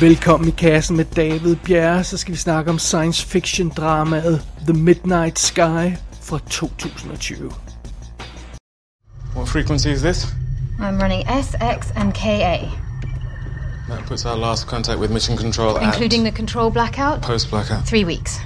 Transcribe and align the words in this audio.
Velkommen 0.00 0.48
i 0.48 0.50
kassen 0.50 0.96
med 0.96 1.04
David 1.04 1.56
Bjerre, 1.56 2.04
så 2.04 2.18
skal 2.18 2.32
vi 2.34 2.38
snakke 2.38 2.70
om 2.70 2.78
science 2.78 3.26
fiction 3.26 3.68
dramaet 3.68 4.42
The 4.66 4.72
Midnight 4.72 5.38
Sky 5.38 5.96
fra 6.22 6.38
2020. 6.50 7.52
What 9.34 9.48
frequency 9.48 9.88
is 9.88 10.00
this? 10.00 10.26
I'm 10.78 11.02
running 11.02 11.28
S, 11.28 11.54
X, 11.60 11.92
and 11.96 12.12
KA, 12.14 12.56
That 13.88 14.06
puts 14.06 14.26
our 14.26 14.36
last 14.38 14.66
contact 14.66 14.98
with 14.98 15.12
mission 15.12 15.36
control 15.36 15.76
including 15.82 16.24
the 16.24 16.32
control 16.36 16.70
blackout. 16.70 17.22
post 17.22 17.50
blackout. 17.50 17.84
Three 17.86 18.04
weeks. 18.04 18.40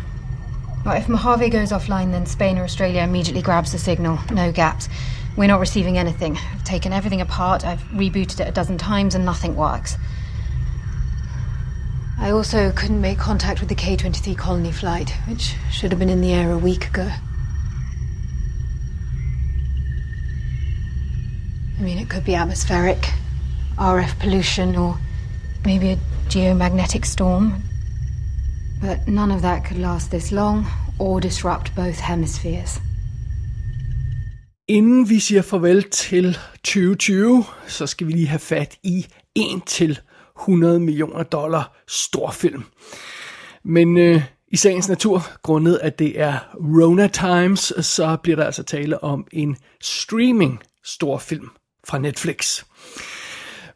Well, 0.85 0.97
if 0.97 1.09
Mojave 1.09 1.49
goes 1.51 1.73
offline, 1.73 2.11
then 2.13 2.27
Spain 2.27 2.59
or 2.59 2.65
Australia 2.65 3.03
immediately 3.03 3.43
grabs 3.43 3.73
the 3.73 3.79
signal. 3.79 4.19
No 4.33 4.53
gaps. 4.53 4.89
We're 5.37 5.49
not 5.49 5.61
receiving 5.61 5.99
anything. 5.99 6.39
I've 6.55 6.65
taken 6.65 6.93
everything 6.93 7.21
apart. 7.21 7.65
I've 7.65 7.83
rebooted 7.93 8.41
it 8.41 8.49
a 8.49 8.53
dozen 8.53 8.79
times, 8.79 9.15
and 9.15 9.25
nothing 9.25 9.57
works. 9.57 9.97
I 12.23 12.33
also 12.33 12.71
couldn't 12.73 13.01
make 13.01 13.19
contact 13.19 13.61
with 13.61 13.71
the 13.71 13.75
K 13.75 13.97
23 13.97 14.35
colony 14.35 14.73
flight, 14.73 15.11
which 15.27 15.55
should 15.73 15.91
have 15.91 15.99
been 15.99 16.11
in 16.11 16.21
the 16.21 16.35
air 16.35 16.53
a 16.53 16.59
week 16.59 16.87
ago. 16.87 17.09
I 21.79 21.83
mean, 21.83 21.99
it 21.99 22.11
could 22.11 22.25
be 22.25 22.35
atmospheric, 22.35 23.09
RF 23.79 24.19
pollution, 24.21 24.77
or 24.77 24.99
maybe 25.65 25.93
a 25.93 25.99
geomagnetic 26.29 27.07
storm. 27.07 27.63
But 28.83 29.09
none 29.09 29.31
of 29.31 29.41
that 29.41 29.65
could 29.65 29.79
last 29.79 30.11
this 30.11 30.31
long 30.31 30.67
or 30.99 31.21
disrupt 31.21 31.75
both 31.75 32.01
hemispheres. 32.01 32.81
Inden 34.69 35.09
vi 35.09 35.21
siger 35.21 35.43
farvel 35.43 35.83
til 35.83 36.39
2020, 36.65 37.45
så 37.67 37.87
skal 37.87 38.07
vi 38.07 38.13
lige 38.13 38.29
have 38.29 38.39
fat 38.39 38.77
i 38.83 39.07
1 39.37 39.63
til 39.67 40.01
100 40.41 40.81
millioner 40.81 41.23
dollar 41.23 41.83
storfilm. 41.89 42.65
Men 43.65 43.99
øh, 43.99 44.23
i 44.49 44.57
sagens 44.57 44.89
natur, 44.89 45.23
grundet 45.43 45.79
at 45.83 45.99
det 45.99 46.21
er 46.21 46.39
Rona 46.55 47.09
Times, 47.09 47.73
så 47.87 48.17
bliver 48.23 48.37
der 48.37 48.45
altså 48.45 48.63
tale 48.63 49.05
om 49.05 49.27
en 49.33 49.57
streaming 49.81 50.61
storfilm 50.85 51.49
fra 51.85 51.99
Netflix. 51.99 52.65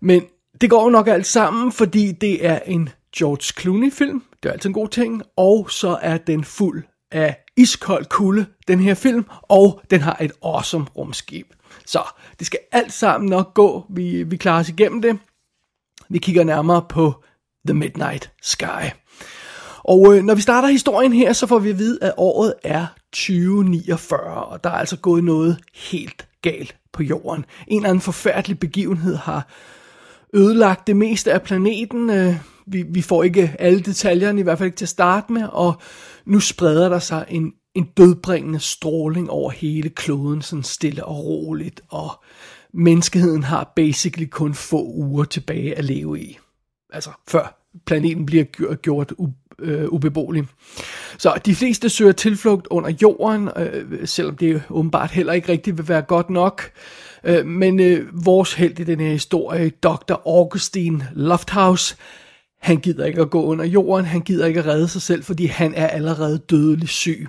Men 0.00 0.22
det 0.60 0.70
går 0.70 0.84
jo 0.84 0.90
nok 0.90 1.08
alt 1.08 1.26
sammen, 1.26 1.72
fordi 1.72 2.12
det 2.12 2.46
er 2.46 2.58
en 2.58 2.88
George 3.16 3.60
Clooney-film. 3.60 4.22
Det 4.42 4.48
er 4.48 4.52
altid 4.52 4.70
en 4.70 4.74
god 4.74 4.88
ting. 4.88 5.22
Og 5.36 5.70
så 5.70 5.98
er 6.02 6.16
den 6.16 6.44
fuld 6.44 6.82
af 7.10 7.36
iskold 7.56 8.04
kulde, 8.04 8.46
den 8.68 8.80
her 8.80 8.94
film. 8.94 9.24
Og 9.42 9.80
den 9.90 10.00
har 10.00 10.16
et 10.20 10.32
awesome 10.42 10.86
rumskib. 10.96 11.46
Så 11.86 12.02
det 12.38 12.46
skal 12.46 12.60
alt 12.72 12.92
sammen 12.92 13.30
nok 13.30 13.54
gå. 13.54 13.86
Vi, 13.90 14.22
vi 14.22 14.36
klarer 14.36 14.60
os 14.60 14.68
igennem 14.68 15.02
det. 15.02 15.18
Vi 16.14 16.18
kigger 16.18 16.44
nærmere 16.44 16.82
på 16.88 17.24
The 17.66 17.74
Midnight 17.74 18.30
Sky. 18.42 18.84
Og 19.78 20.16
øh, 20.16 20.24
når 20.24 20.34
vi 20.34 20.40
starter 20.40 20.68
historien 20.68 21.12
her, 21.12 21.32
så 21.32 21.46
får 21.46 21.58
vi 21.58 21.70
at 21.70 21.78
vide, 21.78 21.98
at 22.02 22.14
året 22.16 22.54
er 22.62 22.86
2049, 23.12 24.44
og 24.44 24.64
der 24.64 24.70
er 24.70 24.74
altså 24.74 24.96
gået 24.96 25.24
noget 25.24 25.58
helt 25.74 26.28
galt 26.42 26.76
på 26.92 27.02
jorden. 27.02 27.44
En 27.66 27.76
eller 27.76 27.88
anden 27.88 28.00
forfærdelig 28.00 28.58
begivenhed 28.58 29.16
har 29.16 29.48
ødelagt 30.34 30.86
det 30.86 30.96
meste 30.96 31.32
af 31.32 31.42
planeten. 31.42 32.10
Øh, 32.10 32.36
vi, 32.66 32.82
vi 32.82 33.02
får 33.02 33.22
ikke 33.22 33.56
alle 33.58 33.80
detaljerne, 33.80 34.40
i 34.40 34.42
hvert 34.42 34.58
fald 34.58 34.66
ikke 34.66 34.76
til 34.76 34.84
at 34.84 34.88
starte 34.88 35.32
med, 35.32 35.48
og 35.52 35.74
nu 36.26 36.40
spreder 36.40 36.88
der 36.88 36.98
sig 36.98 37.24
en, 37.28 37.52
en 37.74 37.84
dødbringende 37.84 38.60
stråling 38.60 39.30
over 39.30 39.50
hele 39.50 39.88
kloden, 39.88 40.42
sådan 40.42 40.62
stille 40.62 41.04
og 41.04 41.24
roligt, 41.24 41.80
og 41.88 42.10
menneskeheden 42.74 43.42
har 43.42 43.72
basically 43.76 44.26
kun 44.30 44.54
få 44.54 44.82
uger 44.84 45.24
tilbage 45.24 45.78
at 45.78 45.84
leve 45.84 46.20
i. 46.20 46.38
Altså 46.92 47.10
før 47.28 47.60
planeten 47.86 48.26
bliver 48.26 48.44
gjort, 48.76 49.12
u- 49.20 49.54
øh, 49.58 49.88
ubeboelig. 49.88 50.44
Så 51.18 51.40
de 51.46 51.54
fleste 51.54 51.88
søger 51.88 52.12
tilflugt 52.12 52.66
under 52.70 52.90
jorden, 53.02 53.48
øh, 53.56 54.08
selvom 54.08 54.36
det 54.36 54.62
åbenbart 54.70 55.10
heller 55.10 55.32
ikke 55.32 55.48
rigtig 55.48 55.78
vil 55.78 55.88
være 55.88 56.02
godt 56.02 56.30
nok. 56.30 56.70
Øh, 57.24 57.46
men 57.46 57.80
øh, 57.80 58.24
vores 58.26 58.54
held 58.54 58.80
i 58.80 58.84
den 58.84 59.00
her 59.00 59.10
historie, 59.10 59.70
Dr. 59.70 60.14
Augustine 60.26 61.08
Lofthouse, 61.12 61.96
han 62.60 62.76
gider 62.76 63.06
ikke 63.06 63.20
at 63.20 63.30
gå 63.30 63.44
under 63.44 63.64
jorden, 63.64 64.06
han 64.06 64.20
gider 64.20 64.46
ikke 64.46 64.60
at 64.60 64.66
redde 64.66 64.88
sig 64.88 65.02
selv, 65.02 65.22
fordi 65.24 65.46
han 65.46 65.74
er 65.74 65.86
allerede 65.86 66.38
dødelig 66.38 66.88
syg. 66.88 67.28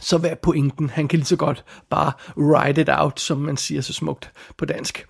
Så 0.00 0.18
hvad 0.18 0.30
er 0.30 0.34
pointen? 0.34 0.90
Han 0.90 1.08
kan 1.08 1.18
lige 1.18 1.26
så 1.26 1.36
godt 1.36 1.64
bare 1.90 2.12
ride 2.36 2.80
it 2.80 2.88
out, 2.92 3.20
som 3.20 3.38
man 3.38 3.56
siger 3.56 3.80
så 3.80 3.92
smukt 3.92 4.30
på 4.56 4.64
dansk. 4.64 5.06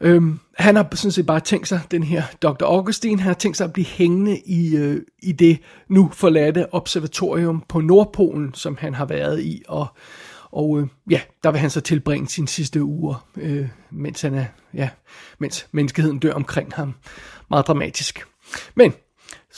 Øhm, 0.00 0.38
han 0.58 0.76
har 0.76 0.88
sådan 0.94 1.12
set 1.12 1.26
bare 1.26 1.40
tænkt 1.40 1.68
sig, 1.68 1.80
den 1.90 2.02
her 2.02 2.22
Dr. 2.42 2.64
Augustin, 2.64 3.18
han 3.18 3.26
har 3.26 3.34
tænkt 3.34 3.56
sig 3.56 3.64
at 3.64 3.72
blive 3.72 3.86
hængende 3.86 4.38
i, 4.38 4.76
øh, 4.76 5.02
i 5.22 5.32
det 5.32 5.58
nu 5.88 6.10
forladte 6.12 6.74
observatorium 6.74 7.64
på 7.68 7.80
Nordpolen, 7.80 8.54
som 8.54 8.76
han 8.80 8.94
har 8.94 9.04
været 9.04 9.42
i, 9.42 9.62
og, 9.68 9.86
og 10.50 10.80
øh, 10.80 10.86
ja, 11.10 11.20
der 11.42 11.50
vil 11.50 11.60
han 11.60 11.70
så 11.70 11.80
tilbringe 11.80 12.28
sine 12.28 12.48
sidste 12.48 12.82
uger, 12.82 13.26
øh, 13.36 13.68
mens, 13.90 14.22
han 14.22 14.34
er, 14.34 14.44
ja, 14.74 14.88
mens 15.38 15.66
menneskeheden 15.72 16.18
dør 16.18 16.32
omkring 16.32 16.72
ham. 16.74 16.94
Meget 17.50 17.66
dramatisk. 17.66 18.24
Men 18.74 18.92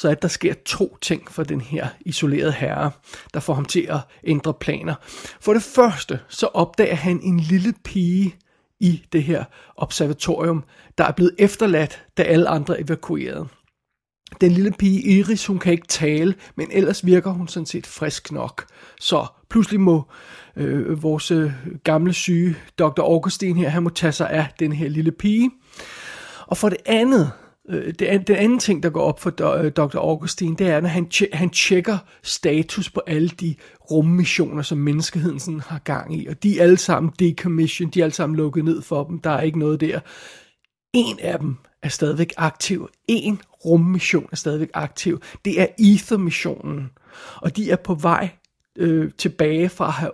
så 0.01 0.09
at 0.09 0.23
der 0.23 0.29
sker 0.29 0.55
to 0.65 0.97
ting 1.03 1.31
for 1.31 1.43
den 1.43 1.61
her 1.61 1.89
isolerede 2.01 2.53
herre, 2.53 2.91
der 3.35 3.41
får 3.41 3.55
ham 3.55 3.65
til 3.65 3.87
at 3.89 3.99
ændre 4.25 4.55
planer. 4.55 4.95
For 5.41 5.53
det 5.53 5.63
første, 5.63 6.21
så 6.29 6.47
opdager 6.47 6.95
han 6.95 7.21
en 7.23 7.41
lille 7.41 7.75
pige 7.85 8.35
i 8.81 9.03
det 9.13 9.23
her 9.23 9.45
observatorium, 9.77 10.65
der 10.99 11.05
er 11.05 11.13
blevet 11.13 11.35
efterladt, 11.39 12.05
da 12.17 12.23
alle 12.23 12.49
andre 12.49 12.81
evakuerede. 12.81 13.49
Den 14.41 14.53
lille 14.53 14.73
pige 14.73 15.19
Iris, 15.19 15.47
hun 15.47 15.59
kan 15.59 15.73
ikke 15.73 15.87
tale, 15.87 16.35
men 16.57 16.69
ellers 16.73 17.07
virker 17.07 17.31
hun 17.31 17.49
sådan 17.49 17.67
set 17.67 17.87
frisk 17.87 18.33
nok. 18.33 18.67
Så 19.01 19.27
pludselig 19.51 19.81
må 19.81 20.05
øh, 20.57 21.03
vores 21.03 21.31
øh, 21.31 21.53
gamle 21.85 22.13
syge 22.13 22.57
Dr. 22.79 23.03
Augustin 23.03 23.57
her, 23.57 23.69
han 23.69 23.83
må 23.83 23.91
tage 23.91 24.13
sig 24.13 24.31
af 24.31 24.47
den 24.59 24.73
her 24.73 24.89
lille 24.89 25.13
pige. 25.13 25.51
Og 26.47 26.57
for 26.57 26.69
det 26.69 26.79
andet, 26.87 27.33
Øh, 27.71 27.95
det, 27.99 28.27
den 28.27 28.37
anden 28.37 28.59
ting, 28.59 28.83
der 28.83 28.91
går 28.91 29.03
op 29.03 29.21
for 29.21 29.31
Dr. 29.31 29.83
Øh, 29.83 29.91
Augustin, 29.95 30.55
det 30.55 30.67
er, 30.69 30.81
når 30.81 30.89
han, 30.89 31.09
tje- 31.15 31.37
han 31.37 31.51
tjekker 31.51 31.99
status 32.23 32.91
på 32.91 33.01
alle 33.07 33.29
de 33.29 33.55
rummissioner, 33.91 34.63
som 34.63 34.79
menneskeheden 34.79 35.41
sådan 35.41 35.61
har 35.61 35.79
gang 35.79 36.17
i. 36.17 36.27
Og 36.27 36.43
de 36.43 36.59
er 36.59 36.63
alle 36.63 36.77
sammen 36.77 37.13
decommissioned, 37.19 37.93
de 37.93 38.01
er 38.01 38.05
alle 38.05 38.15
sammen 38.15 38.37
lukket 38.37 38.65
ned 38.65 38.83
for 38.83 39.05
dem, 39.05 39.19
der 39.19 39.31
er 39.31 39.41
ikke 39.41 39.59
noget 39.59 39.81
der. 39.81 40.01
En 40.93 41.19
af 41.21 41.39
dem 41.39 41.57
er 41.83 41.89
stadigvæk 41.89 42.33
aktiv. 42.37 42.89
En 43.09 43.41
rummission 43.65 44.29
er 44.33 44.37
stadigvæk 44.37 44.71
aktiv. 44.75 45.21
Det 45.45 45.61
er 45.61 45.67
Ether-missionen. 45.79 46.91
Og 47.37 47.57
de 47.57 47.71
er 47.71 47.77
på 47.77 47.95
vej 47.95 48.29
øh, 48.79 49.11
tilbage 49.19 49.69
fra 49.69 49.87
at 49.87 49.93
have 49.93 50.11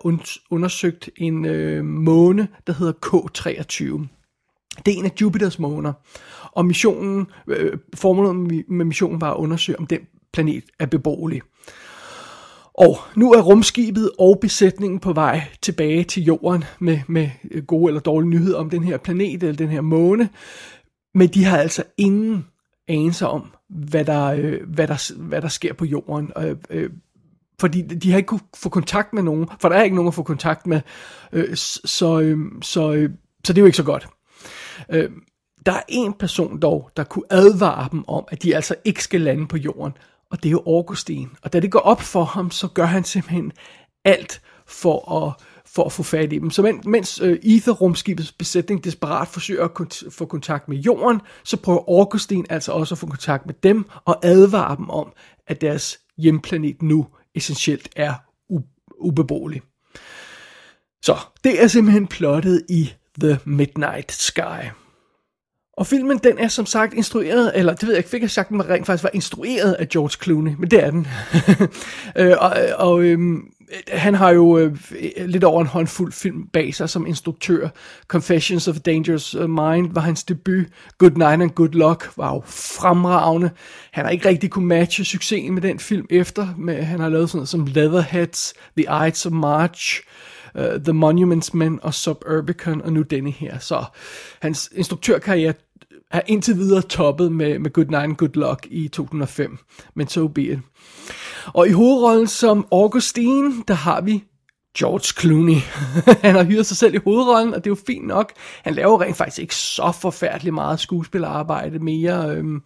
undersøgt 0.50 1.10
en 1.16 1.44
øh, 1.44 1.84
måne, 1.84 2.48
der 2.66 2.72
hedder 2.72 2.92
K23. 3.06 4.06
Det 4.86 4.94
er 4.94 4.98
en 4.98 5.04
af 5.04 5.12
Jupiters 5.20 5.58
måner. 5.58 5.92
Og 6.52 6.66
missionen, 6.66 7.26
øh, 7.48 7.78
formålet 7.94 8.36
med- 8.36 8.84
missionen 8.84 9.20
var 9.20 9.30
at 9.32 9.36
undersøge, 9.36 9.78
om 9.78 9.86
den 9.86 10.00
planet 10.32 10.64
er 10.78 10.86
beboelig. 10.86 11.42
Og 12.74 12.98
nu 13.14 13.32
er 13.32 13.42
rumskibet 13.42 14.10
og 14.18 14.38
besætningen 14.40 15.00
på 15.00 15.12
vej 15.12 15.42
tilbage 15.62 16.04
til 16.04 16.22
jorden 16.24 16.64
med, 16.78 16.98
med 17.08 17.30
gode 17.66 17.90
eller 17.90 18.00
dårlige 18.00 18.30
nyheder 18.30 18.58
om 18.58 18.70
den 18.70 18.84
her 18.84 18.96
planet 18.96 19.42
eller 19.42 19.56
den 19.56 19.68
her 19.68 19.80
måne. 19.80 20.28
Men 21.14 21.28
de 21.28 21.44
har 21.44 21.58
altså 21.58 21.82
ingen 21.98 22.46
anelse 22.88 23.26
om, 23.26 23.42
hvad 23.68 24.04
der, 24.04 24.24
øh, 24.24 24.60
hvad 24.74 24.88
der, 24.88 25.12
hvad 25.16 25.42
der 25.42 25.48
sker 25.48 25.72
på 25.72 25.84
jorden. 25.84 26.32
Øh, 26.38 26.56
øh, 26.70 26.90
fordi 27.60 27.82
de 27.82 28.10
har 28.10 28.16
ikke 28.16 28.26
kunne 28.26 28.40
få 28.56 28.68
kontakt 28.68 29.12
med 29.12 29.22
nogen, 29.22 29.48
for 29.60 29.68
der 29.68 29.76
er 29.76 29.82
ikke 29.82 29.96
nogen 29.96 30.08
at 30.08 30.14
få 30.14 30.22
kontakt 30.22 30.66
med, 30.66 30.80
øh, 31.32 31.56
så, 31.84 32.20
øh, 32.20 32.38
så, 32.62 32.92
øh, 32.92 33.10
så 33.44 33.52
det 33.52 33.58
er 33.58 33.62
jo 33.62 33.66
ikke 33.66 33.76
så 33.76 33.82
godt. 33.82 34.08
Øh, 34.92 35.10
der 35.66 35.72
er 35.72 35.82
en 35.88 36.12
person 36.12 36.60
dog, 36.60 36.90
der 36.96 37.04
kunne 37.04 37.24
advare 37.30 37.88
dem 37.92 38.08
om, 38.08 38.24
at 38.28 38.42
de 38.42 38.56
altså 38.56 38.74
ikke 38.84 39.02
skal 39.02 39.20
lande 39.20 39.46
på 39.46 39.56
jorden, 39.56 39.92
og 40.30 40.42
det 40.42 40.48
er 40.48 40.50
jo 40.50 40.62
Augustin. 40.66 41.28
Og 41.42 41.52
da 41.52 41.60
det 41.60 41.70
går 41.70 41.78
op 41.78 42.00
for 42.00 42.24
ham, 42.24 42.50
så 42.50 42.68
gør 42.68 42.84
han 42.84 43.04
simpelthen 43.04 43.52
alt 44.04 44.42
for 44.66 45.12
at, 45.12 45.32
for 45.66 45.84
at 45.84 45.92
få 45.92 46.02
fat 46.02 46.32
i 46.32 46.38
dem. 46.38 46.50
Så 46.50 46.62
men, 46.62 46.80
mens 46.86 47.20
øh, 47.20 47.38
Ether-rumskibets 47.42 48.32
besætning 48.38 48.84
desperat 48.84 49.28
forsøger 49.28 49.64
at 49.64 49.70
kont- 49.80 50.10
få 50.10 50.26
kontakt 50.26 50.68
med 50.68 50.76
jorden, 50.76 51.20
så 51.44 51.56
prøver 51.56 51.84
Augustin 51.88 52.46
altså 52.50 52.72
også 52.72 52.94
at 52.94 52.98
få 52.98 53.06
kontakt 53.06 53.46
med 53.46 53.54
dem 53.62 53.84
og 54.04 54.18
advare 54.22 54.76
dem 54.76 54.90
om, 54.90 55.12
at 55.46 55.60
deres 55.60 55.98
hjemplanet 56.18 56.82
nu 56.82 57.06
essentielt 57.34 57.88
er 57.96 58.14
u- 58.52 58.96
ubeboelig. 59.00 59.62
Så 61.02 61.16
det 61.44 61.62
er 61.62 61.66
simpelthen 61.66 62.06
plottet 62.06 62.66
i 62.68 62.92
The 63.20 63.38
Midnight 63.44 64.12
Sky. 64.12 64.70
Og 65.76 65.86
filmen, 65.86 66.18
den 66.18 66.38
er 66.38 66.48
som 66.48 66.66
sagt 66.66 66.94
instrueret, 66.94 67.52
eller 67.54 67.74
det 67.74 67.82
ved 67.82 67.90
jeg 67.90 67.98
ikke, 67.98 68.10
fik 68.10 68.22
jeg 68.22 68.30
sagt, 68.30 68.48
den 68.48 68.68
rent 68.68 68.86
faktisk 68.86 69.02
var 69.02 69.10
instrueret 69.14 69.72
af 69.72 69.88
George 69.88 70.24
Clooney, 70.24 70.52
men 70.58 70.70
det 70.70 70.84
er 70.84 70.90
den. 70.90 71.06
øh, 72.18 72.34
og 72.38 72.56
og 72.78 73.02
øhm, 73.02 73.42
han 73.88 74.14
har 74.14 74.30
jo 74.30 74.58
øh, 74.58 74.76
lidt 75.18 75.44
over 75.44 75.60
en 75.60 75.66
håndfuld 75.66 76.12
film 76.12 76.48
bag 76.52 76.74
sig 76.74 76.90
som 76.90 77.06
instruktør. 77.06 77.68
Confessions 78.08 78.68
of 78.68 78.76
a 78.76 78.78
Dangerous 78.78 79.34
øh, 79.34 79.50
Mind 79.50 79.94
var 79.94 80.00
hans 80.00 80.24
debut. 80.24 80.66
Good 80.98 81.10
Night 81.10 81.42
and 81.42 81.50
Good 81.50 81.72
Luck 81.72 82.10
var 82.16 82.34
jo 82.34 82.42
fremragende. 82.46 83.50
Han 83.90 84.04
har 84.04 84.12
ikke 84.12 84.28
rigtig 84.28 84.50
kunne 84.50 84.66
matche 84.66 85.04
succesen 85.04 85.54
med 85.54 85.62
den 85.62 85.78
film 85.78 86.06
efter. 86.10 86.48
Men 86.58 86.84
han 86.84 87.00
har 87.00 87.08
lavet 87.08 87.30
sådan 87.30 87.38
noget 87.38 87.48
som 87.48 87.66
Leatherheads, 87.66 88.54
The 88.76 89.06
Ides 89.06 89.26
of 89.26 89.32
March, 89.32 90.00
uh, 90.58 90.80
The 90.84 90.92
Monuments 90.92 91.54
Men 91.54 91.80
og 91.82 91.94
Suburbicon, 91.94 92.82
og 92.82 92.92
nu 92.92 93.02
denne 93.02 93.30
her. 93.30 93.58
Så 93.58 93.84
hans 94.40 94.70
instruktørkarriere 94.74 95.54
er 96.10 96.20
indtil 96.26 96.56
videre 96.56 96.82
toppet 96.82 97.32
med, 97.32 97.58
med 97.58 97.70
Good 97.70 97.86
Night 97.86 98.04
and 98.04 98.16
Good 98.16 98.34
Luck 98.34 98.66
i 98.70 98.88
2005. 98.88 99.58
Men 99.94 100.08
so 100.08 100.28
be 100.28 100.42
it. 100.42 100.58
Og 101.46 101.68
i 101.68 101.72
hovedrollen 101.72 102.26
som 102.26 102.66
Augustine, 102.72 103.54
der 103.68 103.74
har 103.74 104.00
vi 104.00 104.24
George 104.78 105.20
Clooney. 105.20 105.56
han 106.26 106.34
har 106.34 106.44
hyret 106.44 106.66
sig 106.66 106.76
selv 106.76 106.94
i 106.94 106.98
hovedrollen, 107.04 107.54
og 107.54 107.64
det 107.64 107.66
er 107.66 107.70
jo 107.70 107.84
fint 107.86 108.06
nok. 108.06 108.32
Han 108.62 108.74
laver 108.74 109.00
rent 109.00 109.16
faktisk 109.16 109.38
ikke 109.38 109.54
så 109.54 109.92
forfærdeligt 110.00 110.54
meget 110.54 110.80
skuespillerarbejde 110.80 111.78
mere. 111.78 112.30
Øhm, 112.30 112.62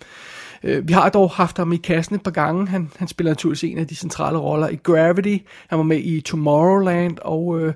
øh, 0.64 0.88
vi 0.88 0.92
har 0.92 1.08
dog 1.08 1.30
haft 1.30 1.56
ham 1.56 1.72
i 1.72 1.76
kassen 1.76 2.14
et 2.14 2.22
par 2.22 2.30
gange. 2.30 2.68
Han, 2.68 2.90
han 2.96 3.08
spiller 3.08 3.30
naturligvis 3.30 3.64
en 3.64 3.78
af 3.78 3.86
de 3.86 3.94
centrale 3.94 4.38
roller 4.38 4.68
i 4.68 4.76
Gravity. 4.76 5.36
Han 5.68 5.78
var 5.78 5.84
med 5.84 5.98
i 5.98 6.20
Tomorrowland, 6.20 7.18
og 7.22 7.60
øh, 7.60 7.74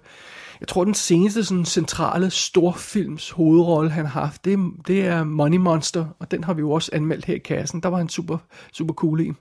jeg 0.60 0.68
tror 0.68 0.84
den 0.84 0.94
seneste 0.94 1.44
sådan, 1.44 1.64
centrale 1.64 2.30
storfilms 2.30 3.30
hovedrolle, 3.30 3.90
han 3.90 4.06
har 4.06 4.20
haft, 4.20 4.44
det, 4.44 4.58
det 4.86 5.06
er 5.06 5.24
Money 5.24 5.58
Monster, 5.58 6.06
og 6.18 6.30
den 6.30 6.44
har 6.44 6.54
vi 6.54 6.60
jo 6.60 6.70
også 6.70 6.90
anmeldt 6.92 7.24
her 7.24 7.34
i 7.34 7.38
kassen. 7.38 7.80
Der 7.80 7.88
var 7.88 7.98
han 7.98 8.08
super, 8.08 8.38
super 8.72 8.94
cool 8.94 9.20
i. 9.20 9.32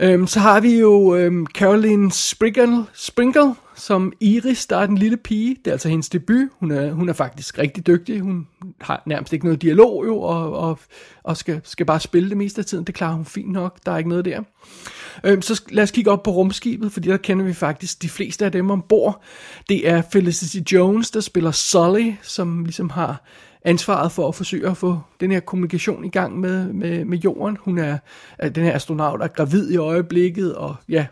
Øhm, 0.00 0.26
så 0.26 0.40
har 0.40 0.60
vi 0.60 0.78
jo 0.78 1.14
øhm, 1.14 1.46
Caroline 1.46 2.12
Sprinkle, 2.12 2.84
Sprinkle 2.92 3.54
som 3.74 4.12
Iris, 4.20 4.66
der 4.66 4.76
er 4.76 4.86
den 4.86 4.98
lille 4.98 5.16
pige. 5.16 5.56
Det 5.64 5.66
er 5.66 5.72
altså 5.72 5.88
hendes 5.88 6.08
debut. 6.08 6.48
Hun 6.60 6.70
er, 6.70 6.92
hun 6.92 7.08
er 7.08 7.12
faktisk 7.12 7.58
rigtig 7.58 7.86
dygtig. 7.86 8.20
Hun 8.20 8.46
har 8.80 9.02
nærmest 9.06 9.32
ikke 9.32 9.44
noget 9.44 9.62
dialog 9.62 10.06
jo, 10.06 10.20
og, 10.20 10.52
og, 10.52 10.78
og 11.22 11.36
skal, 11.36 11.60
skal 11.64 11.86
bare 11.86 12.00
spille 12.00 12.28
det 12.28 12.36
meste 12.36 12.58
af 12.58 12.64
tiden. 12.64 12.84
Det 12.84 12.94
klarer 12.94 13.14
hun 13.14 13.24
fint 13.24 13.52
nok. 13.52 13.78
Der 13.86 13.92
er 13.92 13.98
ikke 13.98 14.08
noget 14.08 14.24
der. 14.24 14.42
Øhm, 15.24 15.42
så 15.42 15.62
lad 15.70 15.82
os 15.82 15.90
kigge 15.90 16.10
op 16.10 16.22
på 16.22 16.30
rumskibet, 16.30 16.92
fordi 16.92 17.08
der 17.08 17.16
kender 17.16 17.44
vi 17.44 17.52
faktisk 17.52 18.02
de 18.02 18.08
fleste 18.08 18.44
af 18.44 18.52
dem 18.52 18.70
ombord. 18.70 19.22
Det 19.68 19.88
er 19.88 20.02
Felicity 20.12 20.74
Jones, 20.74 21.10
der 21.10 21.20
spiller 21.20 21.50
Sully, 21.50 22.12
som 22.22 22.64
ligesom 22.64 22.90
har 22.90 23.24
ansvaret 23.64 24.12
for 24.12 24.28
at 24.28 24.34
forsøge 24.34 24.68
at 24.68 24.76
få 24.76 25.00
den 25.20 25.30
her 25.30 25.40
kommunikation 25.40 26.04
i 26.04 26.08
gang 26.08 26.40
med, 26.40 26.72
med, 26.72 27.04
med 27.04 27.18
jorden. 27.18 27.58
Hun 27.60 27.78
er, 27.78 27.98
den 28.54 28.64
her 28.64 28.74
astronaut 28.74 29.22
er 29.22 29.26
gravid 29.26 29.70
i 29.70 29.76
øjeblikket, 29.76 30.54
og 30.54 30.76
ja, 30.88 31.06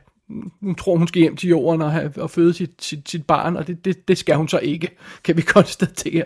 hun 0.62 0.74
tror, 0.74 0.96
hun 0.96 1.08
skal 1.08 1.22
hjem 1.22 1.36
til 1.36 1.48
jorden 1.48 1.82
og, 1.82 1.92
have, 1.92 2.12
og 2.16 2.30
føde 2.30 2.54
sit, 2.54 2.70
sit, 2.78 3.08
sit 3.08 3.26
barn, 3.26 3.56
og 3.56 3.66
det, 3.66 3.84
det, 3.84 4.08
det 4.08 4.18
skal 4.18 4.36
hun 4.36 4.48
så 4.48 4.58
ikke, 4.58 4.96
kan 5.24 5.36
vi 5.36 5.42
konstatere. 5.42 6.24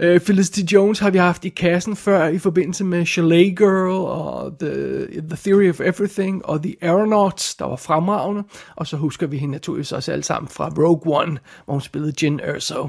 Uh, 0.00 0.06
øh, 0.06 0.20
Felicity 0.20 0.74
Jones 0.74 0.98
har 0.98 1.10
vi 1.10 1.18
haft 1.18 1.44
i 1.44 1.48
kassen 1.48 1.96
før 1.96 2.28
i 2.28 2.38
forbindelse 2.38 2.84
med 2.84 3.06
Chalet 3.06 3.58
Girl 3.58 3.90
og 3.90 4.58
The, 4.60 5.06
The 5.06 5.36
Theory 5.36 5.70
of 5.70 5.80
Everything 5.80 6.46
og 6.46 6.62
The 6.62 6.76
Aeronauts, 6.82 7.54
der 7.54 7.64
var 7.64 7.76
fremragende. 7.76 8.42
Og 8.76 8.86
så 8.86 8.96
husker 8.96 9.26
vi 9.26 9.38
hende 9.38 9.52
naturligvis 9.52 9.92
også 9.92 10.12
alle 10.12 10.24
sammen 10.24 10.48
fra 10.48 10.68
Rogue 10.78 11.20
One, 11.20 11.38
hvor 11.64 11.74
hun 11.74 11.80
spillede 11.80 12.12
Jin 12.22 12.40
Erso. 12.42 12.88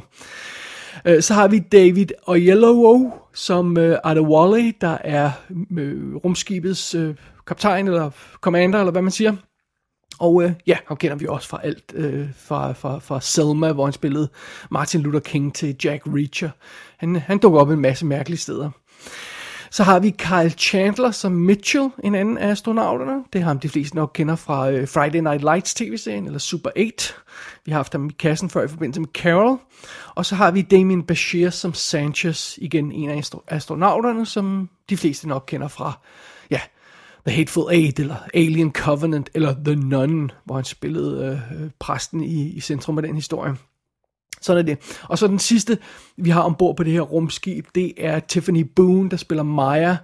Øh, 1.06 1.22
så 1.22 1.34
har 1.34 1.48
vi 1.48 1.60
David 1.60 2.08
Oyelowo 2.28 3.12
som 3.34 3.78
uh, 3.78 3.94
Adewale, 4.04 4.74
der 4.82 4.98
er 5.04 5.32
uh, 5.50 6.16
rumskibets 6.16 6.96
uh, 6.96 7.16
kaptajn 7.48 7.88
eller 7.88 8.10
commander, 8.42 8.80
eller 8.80 8.92
hvad 8.92 9.02
man 9.02 9.12
siger. 9.12 9.36
Og 10.22 10.44
øh, 10.44 10.52
ja, 10.68 10.78
ham 10.88 10.98
kender 10.98 11.18
vi 11.18 11.28
også 11.28 11.48
fra 11.48 11.60
alt, 11.64 11.84
øh, 11.94 12.28
fra, 12.38 12.72
fra, 12.72 13.00
fra 13.00 13.22
Selma, 13.22 13.72
hvor 13.72 13.86
han 13.86 13.94
spillede 13.94 14.30
Martin 14.72 15.02
Luther 15.02 15.20
King 15.20 15.56
til 15.56 15.76
Jack 15.84 16.04
Reacher. 16.06 16.50
Han, 16.98 17.16
han 17.16 17.38
dukker 17.38 17.60
op 17.60 17.70
en 17.70 17.80
masse 17.80 18.06
mærkelige 18.06 18.40
steder. 18.40 18.70
Så 19.72 19.84
har 19.84 20.00
vi 20.00 20.10
Kyle 20.10 20.50
Chandler 20.50 21.12
som 21.12 21.32
Mitchell, 21.32 21.90
en 22.04 22.16
anden 22.16 22.38
af 22.38 22.48
astronauterne. 22.48 23.24
Det 23.34 23.42
har 23.42 23.48
ham 23.48 23.60
de 23.60 23.70
fleste 23.70 23.96
nok 23.96 24.12
kender 24.14 24.36
fra 24.36 24.72
øh, 24.72 24.88
Friday 24.88 25.20
Night 25.20 25.42
Lights 25.42 25.74
tv-serien, 25.74 26.26
eller 26.26 26.40
Super 26.40 26.70
8. 26.78 27.14
Vi 27.66 27.72
har 27.72 27.80
haft 27.80 27.92
ham 27.92 28.10
i 28.10 28.14
kassen 28.20 28.50
før 28.50 28.64
i 28.64 28.68
forbindelse 28.68 29.02
med 29.02 29.10
Carol. 29.14 29.60
Og 30.16 30.26
så 30.26 30.36
har 30.36 30.52
vi 30.52 30.62
Damien 30.62 31.04
Bashir 31.04 31.50
som 31.50 31.74
Sanchez, 31.74 32.58
igen 32.58 32.92
en 32.92 33.10
af 33.10 33.24
astronauterne, 33.48 34.26
som 34.26 34.70
de 34.90 34.98
fleste 34.98 35.28
nok 35.28 35.44
kender 35.48 35.68
fra, 35.68 36.00
The 37.28 37.36
Hateful 37.36 37.74
Eight, 37.74 38.00
eller 38.00 38.16
Alien 38.34 38.72
Covenant, 38.72 39.30
eller 39.34 39.56
The 39.66 39.76
Nun, 39.76 40.32
hvor 40.46 40.56
han 40.56 40.64
spillede 40.64 41.42
øh, 41.52 41.64
øh, 41.64 41.70
præsten 41.80 42.24
i, 42.24 42.50
i 42.50 42.60
centrum 42.60 42.98
af 42.98 43.04
den 43.04 43.16
historie. 43.16 43.56
Sådan 44.42 44.60
er 44.60 44.66
det. 44.66 45.00
Og 45.04 45.18
så 45.18 45.28
den 45.28 45.40
sidste, 45.40 45.78
vi 46.18 46.30
har 46.30 46.42
ombord 46.42 46.78
på 46.78 46.84
det 46.84 46.94
her 46.94 47.02
rumskib, 47.02 47.68
det 47.76 47.94
er 47.98 48.20
Tiffany 48.20 48.62
Boone, 48.76 49.10
der 49.10 49.18
spiller 49.18 49.44
Maya. 49.44 49.98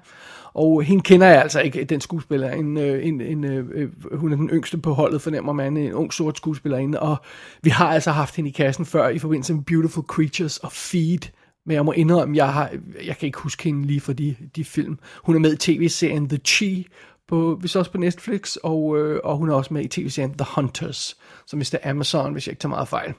Og 0.54 0.84
hende 0.84 1.04
kender 1.04 1.28
jeg 1.28 1.42
altså 1.42 1.60
ikke, 1.60 1.84
den 1.84 2.02
skuespiller. 2.02 2.52
En, 2.52 2.78
øh, 2.78 3.08
en, 3.08 3.22
en, 3.22 3.44
en, 3.44 3.92
hun 4.14 4.32
er 4.32 4.36
den 4.36 4.50
yngste 4.50 4.78
på 4.78 4.94
holdet, 4.94 5.22
fornemmer 5.22 5.54
man. 5.54 5.78
En 5.78 5.94
ung 5.94 6.14
sort 6.14 6.38
skuespillerinde. 6.38 7.00
Og 7.00 7.18
vi 7.64 7.70
har 7.70 7.90
altså 7.90 8.12
haft 8.12 8.36
hende 8.36 8.50
i 8.50 8.54
kassen 8.54 8.86
før 8.86 9.10
i 9.10 9.20
forbindelse 9.20 9.54
med 9.54 9.64
Beautiful 9.64 10.04
Creatures 10.04 10.58
og 10.58 10.72
Feed. 10.72 11.30
Men 11.66 11.76
jeg 11.76 11.86
må 11.86 11.92
indrømme, 11.92 12.38
jeg, 12.38 12.54
har, 12.54 12.72
jeg 13.06 13.18
kan 13.18 13.26
ikke 13.26 13.40
huske 13.40 13.64
hende 13.64 13.88
lige 13.88 14.02
for 14.02 14.14
de, 14.14 14.36
de 14.56 14.64
film. 14.64 15.00
Hun 15.24 15.36
er 15.36 15.40
med 15.40 15.54
i 15.54 15.58
tv-serien 15.58 16.30
The 16.30 16.38
Chi, 16.38 16.88
på, 17.28 17.56
hvis 17.56 17.76
også 17.76 17.92
på 17.92 17.98
Netflix, 17.98 18.56
og, 18.56 18.98
øh, 18.98 19.20
og 19.24 19.38
hun 19.38 19.50
er 19.50 19.54
også 19.54 19.74
med 19.74 19.84
i 19.84 19.88
tv-serien 19.88 20.34
The 20.34 20.48
Hunters, 20.56 21.18
som 21.48 21.60
hvis 21.60 21.70
det 21.70 21.80
er 21.84 21.90
Amazon, 21.90 22.34
hvis 22.34 22.48
jeg 22.48 22.52
ikke 22.52 22.62
tager 22.62 22.70
meget 22.70 22.88
fejl. 22.88 23.14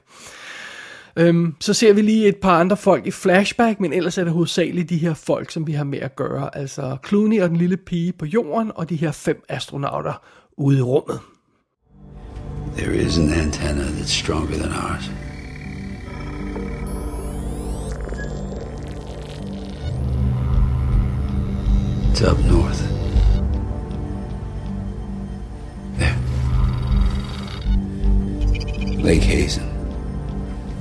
Øhm, 1.15 1.55
så 1.59 1.73
ser 1.73 1.93
vi 1.93 2.01
lige 2.01 2.27
et 2.27 2.37
par 2.37 2.59
andre 2.59 2.77
folk 2.77 3.07
i 3.07 3.11
flashback, 3.11 3.79
men 3.79 3.93
ellers 3.93 4.17
er 4.17 4.23
det 4.23 4.33
hovedsageligt 4.33 4.89
de 4.89 4.97
her 4.97 5.13
folk, 5.13 5.51
som 5.51 5.67
vi 5.67 5.71
har 5.71 5.83
med 5.83 5.99
at 5.99 6.15
gøre. 6.15 6.57
Altså 6.57 6.97
Clooney 7.07 7.41
og 7.41 7.49
den 7.49 7.57
lille 7.57 7.77
pige 7.77 8.13
på 8.13 8.25
jorden, 8.25 8.71
og 8.75 8.89
de 8.89 8.95
her 8.95 9.11
fem 9.11 9.43
astronauter 9.49 10.21
ude 10.57 10.77
i 10.77 10.81
rummet. 10.81 11.19
There 12.77 12.95
is 12.95 13.17
an 13.17 13.33
antenna 13.33 13.83
that's 13.83 14.23
stronger 14.23 14.57
than 14.57 14.71
ours. 14.71 15.11
It's 22.11 22.21
up 22.21 22.37
north. 22.51 22.88
Lake 29.09 29.23
Hazen. 29.23 29.67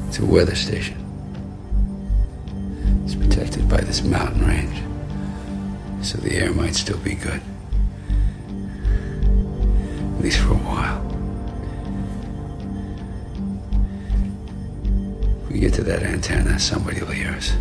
It's 0.07 0.19
a 0.19 0.27
weather 0.27 0.55
station. 0.55 0.99
It's 3.07 3.15
protected 3.15 3.67
by 3.71 3.81
this 3.81 4.03
mountain 4.03 4.47
range, 4.47 4.83
so 6.05 6.19
the 6.19 6.35
air 6.35 6.53
might 6.53 6.75
still 6.75 6.99
be 6.99 7.15
good. 7.15 7.41
At 10.19 10.21
least 10.21 10.41
for 10.41 10.53
a 10.53 10.57
while. 10.59 11.01
If 15.45 15.51
we 15.51 15.61
get 15.61 15.73
to 15.81 15.83
that 15.85 16.03
antenna, 16.03 16.59
somebody 16.59 17.01
will 17.01 17.13
hear 17.13 17.31
us. 17.31 17.57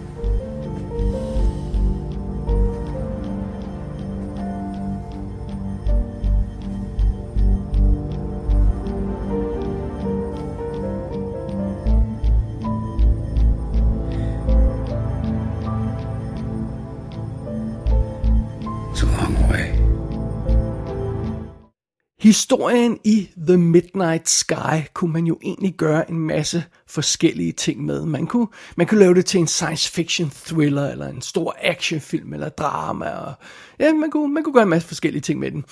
Historien 22.28 23.00
i 23.04 23.30
The 23.48 23.58
Midnight 23.58 24.30
Sky 24.30 24.88
kunne 24.94 25.14
man 25.14 25.28
jo 25.28 25.40
egentlig 25.44 25.74
gøre 25.74 26.10
en 26.10 26.20
masse 26.20 26.64
forskellige 26.88 27.52
ting 27.52 27.86
med. 27.86 28.06
Man 28.06 28.28
kunne, 28.28 28.48
man 28.78 28.88
kunne 28.88 29.00
lave 29.00 29.14
det 29.14 29.26
til 29.26 29.40
en 29.40 29.48
science 29.48 29.92
fiction 29.92 30.32
thriller, 30.46 30.90
eller 30.90 31.08
en 31.08 31.22
stor 31.22 31.56
actionfilm, 31.62 32.34
eller 32.34 32.50
drama. 32.50 33.10
Og, 33.10 33.34
ja, 33.80 33.94
man 33.94 34.12
kunne, 34.12 34.34
man 34.34 34.44
kunne 34.44 34.54
gøre 34.54 34.64
en 34.64 34.70
masse 34.70 34.88
forskellige 34.88 35.22
ting 35.22 35.40
med 35.40 35.52
den. 35.52 35.66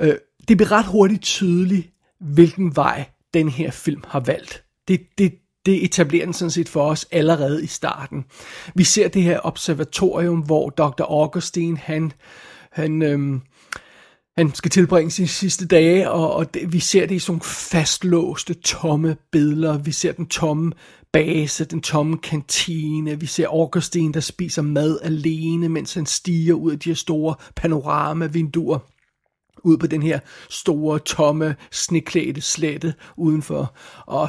Øh, 0.00 0.14
det 0.48 0.56
bliver 0.56 0.72
ret 0.72 0.86
hurtigt 0.86 1.22
tydeligt, 1.22 1.90
hvilken 2.20 2.76
vej 2.76 3.04
den 3.34 3.48
her 3.48 3.70
film 3.70 4.02
har 4.08 4.20
valgt. 4.20 4.64
Det, 4.88 5.00
det, 5.18 5.34
det 5.66 5.84
etablerer 5.84 6.24
den 6.24 6.34
sådan 6.34 6.50
set 6.50 6.68
for 6.68 6.90
os 6.90 7.06
allerede 7.10 7.64
i 7.64 7.66
starten. 7.66 8.24
Vi 8.74 8.84
ser 8.84 9.08
det 9.08 9.22
her 9.22 9.40
observatorium, 9.42 10.38
hvor 10.40 10.70
Dr. 10.70 11.02
Augustine, 11.02 11.76
han, 11.76 12.12
han 12.72 13.02
øhm, 13.02 13.42
han 14.36 14.54
skal 14.54 14.70
tilbringe 14.70 15.10
sine 15.10 15.28
sidste 15.28 15.66
dage, 15.66 16.10
og, 16.10 16.34
og 16.34 16.54
det, 16.54 16.72
vi 16.72 16.80
ser 16.80 17.06
det 17.06 17.14
i 17.14 17.18
sådan 17.18 17.40
fastlåste, 17.40 18.54
tomme 18.54 19.16
billeder. 19.32 19.78
Vi 19.78 19.92
ser 19.92 20.12
den 20.12 20.26
tomme 20.26 20.72
base, 21.12 21.64
den 21.64 21.80
tomme 21.80 22.18
kantine. 22.18 23.20
Vi 23.20 23.26
ser 23.26 23.48
Augustin, 23.48 24.14
der 24.14 24.20
spiser 24.20 24.62
mad 24.62 24.98
alene, 25.02 25.68
mens 25.68 25.94
han 25.94 26.06
stiger 26.06 26.54
ud 26.54 26.72
af 26.72 26.78
de 26.78 26.90
her 26.90 26.94
store 26.94 27.34
panoramavinduer 27.56 28.78
ud 29.64 29.76
på 29.76 29.86
den 29.86 30.02
her 30.02 30.18
store, 30.50 30.98
tomme, 30.98 31.56
sneklædte 31.70 32.40
slette 32.40 32.94
udenfor. 33.16 33.76
Og 34.06 34.28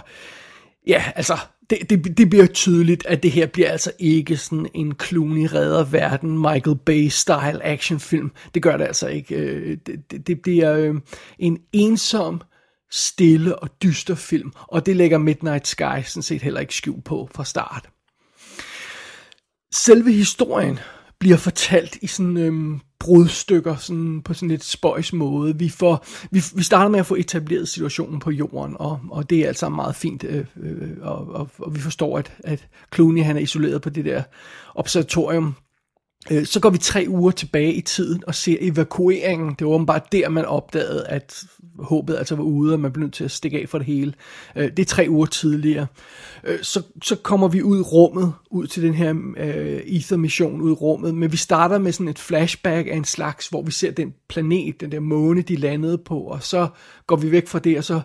ja, 0.87 1.03
altså, 1.15 1.37
det, 1.69 1.89
det, 1.89 2.17
det 2.17 2.29
bliver 2.29 2.45
tydeligt, 2.45 3.05
at 3.05 3.23
det 3.23 3.31
her 3.31 3.45
bliver 3.45 3.71
altså 3.71 3.91
ikke 3.99 4.37
sådan 4.37 4.69
en 4.73 4.95
Clooney 5.03 5.47
redder 5.53 5.83
verden, 5.83 6.37
Michael 6.37 6.77
Bay-style 6.89 7.59
actionfilm. 7.63 8.31
Det 8.53 8.63
gør 8.63 8.77
det 8.77 8.85
altså 8.85 9.07
ikke. 9.07 9.35
Øh, 9.35 9.77
det, 9.85 10.11
det, 10.11 10.27
det 10.27 10.41
bliver 10.41 10.73
øh, 10.77 10.95
en 11.39 11.59
ensom, 11.73 12.41
stille 12.91 13.59
og 13.59 13.69
dyster 13.83 14.15
film, 14.15 14.51
og 14.67 14.85
det 14.85 14.95
lægger 14.95 15.17
Midnight 15.17 15.67
Sky 15.67 16.03
sådan 16.05 16.23
set 16.23 16.41
heller 16.41 16.59
ikke 16.59 16.75
skjul 16.75 17.01
på 17.01 17.29
fra 17.35 17.45
start. 17.45 17.89
Selve 19.73 20.11
historien 20.11 20.79
bliver 21.19 21.37
fortalt 21.37 21.97
i 22.01 22.07
sådan 22.07 22.37
øhm, 22.37 22.79
brudstykker 22.99 23.75
sådan 23.75 24.21
på 24.21 24.33
sådan 24.33 24.49
lidt 24.49 24.63
spøjs 24.63 25.13
måde. 25.13 25.57
Vi, 25.57 25.69
får, 25.69 26.05
vi, 26.31 26.43
vi 26.55 26.63
starter 26.63 26.89
med 26.89 26.99
at 26.99 27.05
få 27.05 27.15
etableret 27.15 27.69
situationen 27.69 28.19
på 28.19 28.31
jorden, 28.31 28.75
og, 28.79 28.99
og 29.09 29.29
det 29.29 29.39
er 29.39 29.47
altså 29.47 29.69
meget 29.69 29.95
fint, 29.95 30.23
øh, 30.23 30.45
øh, 30.63 30.91
og, 31.01 31.27
og, 31.27 31.49
og 31.59 31.75
vi 31.75 31.79
forstår, 31.79 32.17
at, 32.17 32.33
at 32.43 32.67
Clooney 32.95 33.23
han 33.23 33.37
er 33.37 33.41
isoleret 33.41 33.81
på 33.81 33.89
det 33.89 34.05
der 34.05 34.23
observatorium, 34.75 35.55
Øh, 36.31 36.45
så 36.45 36.59
går 36.59 36.69
vi 36.69 36.77
tre 36.77 37.05
uger 37.07 37.31
tilbage 37.31 37.73
i 37.73 37.81
tiden 37.81 38.23
og 38.27 38.35
ser 38.35 38.57
evakueringen. 38.61 39.55
Det 39.59 39.67
var 39.67 39.73
åbenbart 39.73 40.11
der, 40.11 40.29
man 40.29 40.45
opdagede, 40.45 41.07
at 41.07 41.43
håbet 41.79 42.15
altså 42.17 42.35
var 42.35 42.43
ude, 42.43 42.73
og 42.73 42.79
man 42.79 42.91
blev 42.91 43.03
nødt 43.03 43.13
til 43.13 43.23
at 43.23 43.31
stikke 43.31 43.61
af 43.61 43.69
for 43.69 43.77
det 43.77 43.87
hele. 43.87 44.13
Øh, 44.55 44.71
det 44.77 44.79
er 44.79 44.85
tre 44.85 45.05
uger 45.09 45.25
tidligere. 45.25 45.87
Øh, 46.43 46.59
så, 46.61 46.81
så 47.03 47.15
kommer 47.15 47.47
vi 47.47 47.63
ud 47.63 47.77
i 47.77 47.81
rummet, 47.81 48.33
ud 48.51 48.67
til 48.67 48.83
den 48.83 48.93
her 48.93 49.13
uh, 49.13 49.95
Ether-mission 49.95 50.61
ud 50.61 50.71
i 50.71 50.73
rummet, 50.73 51.15
men 51.15 51.31
vi 51.31 51.37
starter 51.37 51.77
med 51.77 51.91
sådan 51.91 52.07
et 52.07 52.19
flashback 52.19 52.87
af 52.87 52.95
en 52.95 53.05
slags, 53.05 53.47
hvor 53.47 53.61
vi 53.61 53.71
ser 53.71 53.91
den 53.91 54.13
planet, 54.29 54.81
den 54.81 54.91
der 54.91 54.99
måne, 54.99 55.41
de 55.41 55.55
landede 55.55 55.97
på, 55.97 56.19
og 56.19 56.43
så 56.43 56.67
går 57.07 57.15
vi 57.15 57.31
væk 57.31 57.47
fra 57.47 57.59
det, 57.59 57.77
og 57.77 57.83
så 57.83 58.01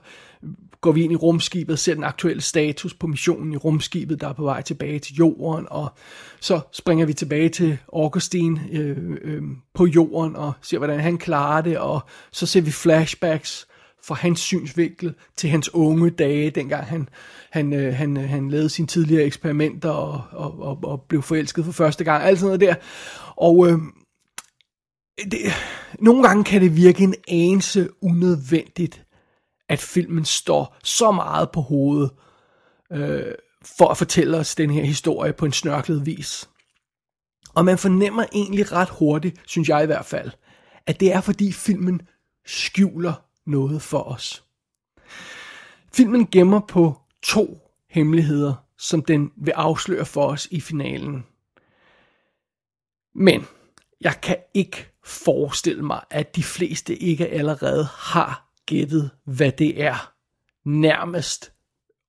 går 0.82 0.92
vi 0.92 1.02
ind 1.02 1.12
i 1.12 1.16
rumskibet 1.16 1.72
og 1.72 1.78
ser 1.78 1.94
den 1.94 2.04
aktuelle 2.04 2.42
status 2.42 2.94
på 2.94 3.06
missionen 3.06 3.52
i 3.52 3.56
rumskibet, 3.56 4.20
der 4.20 4.28
er 4.28 4.32
på 4.32 4.42
vej 4.42 4.62
tilbage 4.62 4.98
til 4.98 5.14
jorden, 5.14 5.66
og 5.70 5.92
så 6.40 6.60
springer 6.72 7.06
vi 7.06 7.12
tilbage 7.12 7.48
til 7.48 7.78
Augustine 7.92 8.60
øh, 8.72 8.96
øh, 9.22 9.42
på 9.74 9.86
jorden 9.86 10.36
og 10.36 10.52
ser, 10.62 10.78
hvordan 10.78 11.00
han 11.00 11.18
klarer 11.18 11.62
det, 11.62 11.78
og 11.78 12.00
så 12.32 12.46
ser 12.46 12.60
vi 12.60 12.70
flashbacks 12.70 13.66
fra 14.04 14.14
hans 14.14 14.40
synsvinkel 14.40 15.14
til 15.36 15.50
hans 15.50 15.74
unge 15.74 16.10
dage, 16.10 16.50
dengang 16.50 16.84
han, 16.84 17.08
han, 17.50 17.72
øh, 17.72 17.94
han, 17.94 18.16
øh, 18.16 18.28
han 18.28 18.50
lavede 18.50 18.68
sine 18.68 18.88
tidligere 18.88 19.24
eksperimenter 19.24 19.90
og, 19.90 20.22
og, 20.30 20.62
og, 20.62 20.78
og 20.82 21.04
blev 21.08 21.22
forelsket 21.22 21.64
for 21.64 21.72
første 21.72 22.04
gang, 22.04 22.24
alt 22.24 22.38
sådan 22.38 22.46
noget 22.46 22.60
der. 22.60 22.74
Og 23.36 23.68
øh, 23.68 23.78
det, 25.30 25.38
nogle 26.00 26.22
gange 26.22 26.44
kan 26.44 26.60
det 26.60 26.76
virke 26.76 27.04
en 27.04 27.14
anelse 27.28 27.88
unødvendigt, 28.02 29.04
at 29.68 29.78
filmen 29.78 30.24
står 30.24 30.76
så 30.84 31.10
meget 31.10 31.50
på 31.50 31.60
hovedet 31.60 32.10
øh, 32.92 33.34
for 33.78 33.88
at 33.88 33.96
fortælle 33.96 34.36
os 34.36 34.54
den 34.54 34.70
her 34.70 34.84
historie 34.84 35.32
på 35.32 35.44
en 35.44 35.52
snørklet 35.52 36.06
vis. 36.06 36.48
Og 37.54 37.64
man 37.64 37.78
fornemmer 37.78 38.24
egentlig 38.32 38.72
ret 38.72 38.90
hurtigt, 38.90 39.40
synes 39.46 39.68
jeg 39.68 39.82
i 39.82 39.86
hvert 39.86 40.06
fald, 40.06 40.30
at 40.86 41.00
det 41.00 41.12
er 41.12 41.20
fordi 41.20 41.52
filmen 41.52 42.00
skjuler 42.46 43.14
noget 43.46 43.82
for 43.82 44.02
os. 44.02 44.44
Filmen 45.92 46.26
gemmer 46.26 46.60
på 46.60 47.00
to 47.22 47.58
hemmeligheder, 47.90 48.54
som 48.78 49.04
den 49.04 49.32
vil 49.36 49.52
afsløre 49.52 50.06
for 50.06 50.26
os 50.26 50.48
i 50.50 50.60
finalen. 50.60 51.26
Men 53.14 53.46
jeg 54.00 54.20
kan 54.22 54.36
ikke 54.54 54.92
forestille 55.04 55.82
mig, 55.82 56.00
at 56.10 56.36
de 56.36 56.42
fleste 56.42 56.96
ikke 56.96 57.28
allerede 57.28 57.84
har 57.84 58.51
gættet, 58.66 59.10
hvad 59.24 59.52
det 59.52 59.82
er, 59.82 60.12
nærmest 60.64 61.52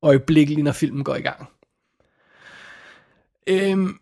øjeblikkeligt, 0.02 0.64
når 0.64 0.72
filmen 0.72 1.04
går 1.04 1.16
i 1.16 1.22
gang. 1.22 1.48
Øhm, 3.48 4.00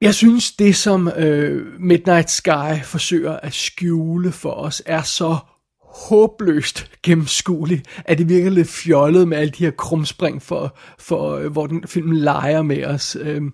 jeg 0.00 0.14
synes, 0.14 0.52
det 0.52 0.76
som 0.76 1.08
øh, 1.08 1.80
Midnight 1.80 2.30
Sky 2.30 2.82
forsøger 2.84 3.36
at 3.36 3.52
skjule 3.52 4.32
for 4.32 4.52
os, 4.52 4.82
er 4.86 5.02
så 5.02 5.36
håbløst 5.80 6.90
gennemskueligt, 7.02 8.02
at 8.04 8.18
det 8.18 8.28
virker 8.28 8.50
lidt 8.50 8.68
fjollet 8.68 9.28
med 9.28 9.38
alle 9.38 9.50
de 9.50 9.64
her 9.64 9.70
krumspring, 9.70 10.42
for, 10.42 10.78
for, 10.98 11.36
øh, 11.36 11.52
hvor 11.52 11.66
den 11.66 11.86
film 11.86 12.10
leger 12.10 12.62
med 12.62 12.84
os. 12.84 13.16
Øhm, 13.20 13.52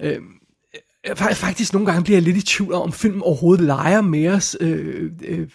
øhm, 0.00 0.37
Øh, 1.10 1.16
faktisk 1.34 1.72
nogle 1.72 1.86
gange 1.86 2.04
bliver 2.04 2.16
jeg 2.16 2.22
lidt 2.22 2.36
i 2.36 2.42
tvivl 2.42 2.72
om, 2.72 2.82
om 2.82 2.92
filmen 2.92 3.22
overhovedet 3.22 3.66
leger 3.66 4.00
med 4.00 4.28
os, 4.28 4.56
øh, 4.60 5.10
øh, 5.24 5.48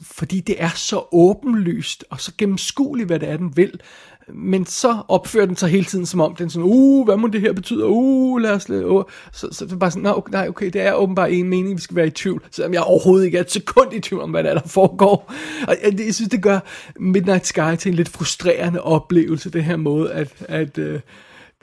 fordi 0.00 0.40
det 0.40 0.54
er 0.58 0.70
så 0.74 1.08
åbenlyst 1.12 2.04
og 2.10 2.20
så 2.20 2.32
gennemskueligt, 2.38 3.06
hvad 3.06 3.18
det 3.18 3.28
er, 3.28 3.36
den 3.36 3.56
vil. 3.56 3.80
Men 4.28 4.66
så 4.66 5.02
opfører 5.08 5.46
den 5.46 5.56
sig 5.56 5.68
hele 5.68 5.84
tiden 5.84 6.06
som 6.06 6.20
om, 6.20 6.36
den 6.36 6.50
sådan, 6.50 6.68
uh, 6.72 7.04
hvad 7.04 7.16
må 7.16 7.26
det 7.26 7.40
her 7.40 7.52
betyde? 7.52 7.86
Uh, 7.86 8.40
lad 8.40 8.50
os 8.50 8.68
lade, 8.68 8.86
uh. 8.86 9.02
Så, 9.32 9.48
så 9.52 9.64
det 9.64 9.72
er 9.72 9.76
bare 9.76 9.90
sådan, 9.90 10.06
okay, 10.06 10.32
nej, 10.32 10.48
okay, 10.48 10.70
det 10.70 10.80
er 10.80 10.92
åbenbart 10.92 11.30
en 11.32 11.48
mening, 11.48 11.76
vi 11.76 11.80
skal 11.80 11.96
være 11.96 12.06
i 12.06 12.10
tvivl, 12.10 12.42
selvom 12.50 12.74
jeg 12.74 12.82
overhovedet 12.82 13.26
ikke 13.26 13.38
er 13.38 13.42
et 13.42 13.52
sekund 13.52 13.94
i 13.94 14.00
tvivl 14.00 14.22
om, 14.22 14.30
hvad 14.30 14.44
der, 14.44 14.50
er, 14.50 14.54
der 14.54 14.68
foregår. 14.68 15.32
Og 15.68 15.76
jeg, 15.84 16.00
jeg 16.06 16.14
synes, 16.14 16.30
det 16.30 16.42
gør 16.42 16.58
Midnight 17.00 17.46
Sky 17.46 17.76
til 17.78 17.88
en 17.90 17.94
lidt 17.94 18.08
frustrerende 18.08 18.80
oplevelse, 18.80 19.50
det 19.50 19.64
her 19.64 19.76
måde, 19.76 20.12
at, 20.12 20.28
at 20.40 20.78
uh, 20.78 21.00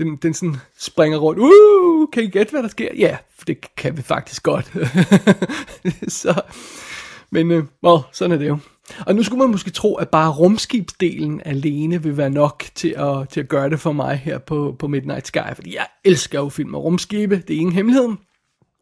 den, 0.01 0.15
den 0.15 0.33
sådan 0.33 0.55
springer 0.77 1.17
rundt. 1.17 1.39
Uh, 1.39 2.07
kan 2.13 2.23
I 2.23 2.27
gætte, 2.27 2.51
hvad 2.51 2.63
der 2.63 2.69
sker? 2.69 2.89
Ja, 2.97 3.17
for 3.37 3.45
det 3.45 3.75
kan 3.75 3.97
vi 3.97 4.01
faktisk 4.01 4.43
godt. 4.43 4.65
så, 6.21 6.41
men 7.31 7.51
øh, 7.51 7.63
well, 7.83 7.99
sådan 8.11 8.31
er 8.31 8.37
det 8.37 8.47
jo. 8.47 8.57
Og 9.07 9.15
nu 9.15 9.23
skulle 9.23 9.39
man 9.39 9.51
måske 9.51 9.71
tro, 9.71 9.95
at 9.95 10.09
bare 10.09 10.31
rumskibsdelen 10.31 11.41
alene 11.45 12.03
vil 12.03 12.17
være 12.17 12.29
nok 12.29 12.63
til 12.75 12.95
at, 12.97 13.29
til 13.29 13.39
at 13.39 13.47
gøre 13.47 13.69
det 13.69 13.79
for 13.79 13.91
mig 13.91 14.17
her 14.17 14.37
på, 14.37 14.75
på 14.79 14.87
Midnight 14.87 15.27
Sky, 15.27 15.55
fordi 15.55 15.75
jeg 15.75 15.87
elsker 16.05 16.39
jo 16.39 16.49
film 16.49 16.69
med 16.69 16.79
rumskibe, 16.79 17.43
det 17.47 17.55
er 17.55 17.59
ingen 17.59 17.75
hemmelighed. 17.75 18.09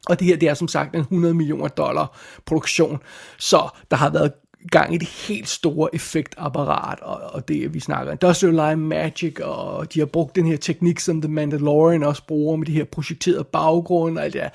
Og 0.09 0.19
det 0.19 0.27
her, 0.27 0.37
det 0.37 0.49
er 0.49 0.53
som 0.53 0.67
sagt 0.67 0.95
en 0.95 1.01
100 1.01 1.33
millioner 1.33 1.67
dollar 1.67 2.17
produktion, 2.45 2.99
så 3.37 3.69
der 3.91 3.97
har 3.97 4.09
været 4.09 4.31
gang 4.71 4.93
i 4.93 4.97
det 4.97 5.07
helt 5.07 5.49
store 5.49 5.95
effektapparat, 5.95 6.99
og, 6.99 7.19
og 7.33 7.47
det 7.47 7.73
vi 7.73 7.79
snakker 7.79 8.11
Industrial 8.11 8.53
Light 8.53 8.79
Magic, 8.79 9.39
og 9.41 9.93
de 9.93 9.99
har 9.99 10.05
brugt 10.05 10.35
den 10.35 10.47
her 10.47 10.57
teknik, 10.57 10.99
som 10.99 11.21
The 11.21 11.31
Mandalorian 11.31 12.03
også 12.03 12.23
bruger, 12.27 12.55
med 12.55 12.67
de 12.67 12.71
her 12.71 12.83
projekterede 12.83 13.43
baggrunde, 13.43 14.19
og 14.19 14.25
alt 14.25 14.33
det 14.33 14.41
der. 14.41 14.49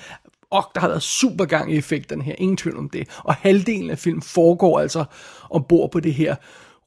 Og 0.51 0.65
der 0.75 0.81
har 0.81 0.89
været 0.89 1.03
super 1.03 1.45
gang 1.45 1.73
i 1.73 1.77
effekterne 1.77 2.23
her, 2.23 2.35
ingen 2.39 2.57
tvivl 2.57 2.79
om 2.79 2.89
det. 2.89 3.09
Og 3.19 3.35
halvdelen 3.35 3.91
af 3.91 3.99
filmen 3.99 4.23
foregår 4.23 4.81
altså 4.81 5.05
ombord 5.51 5.91
på 5.91 6.01
det 6.01 6.15
her 6.15 6.35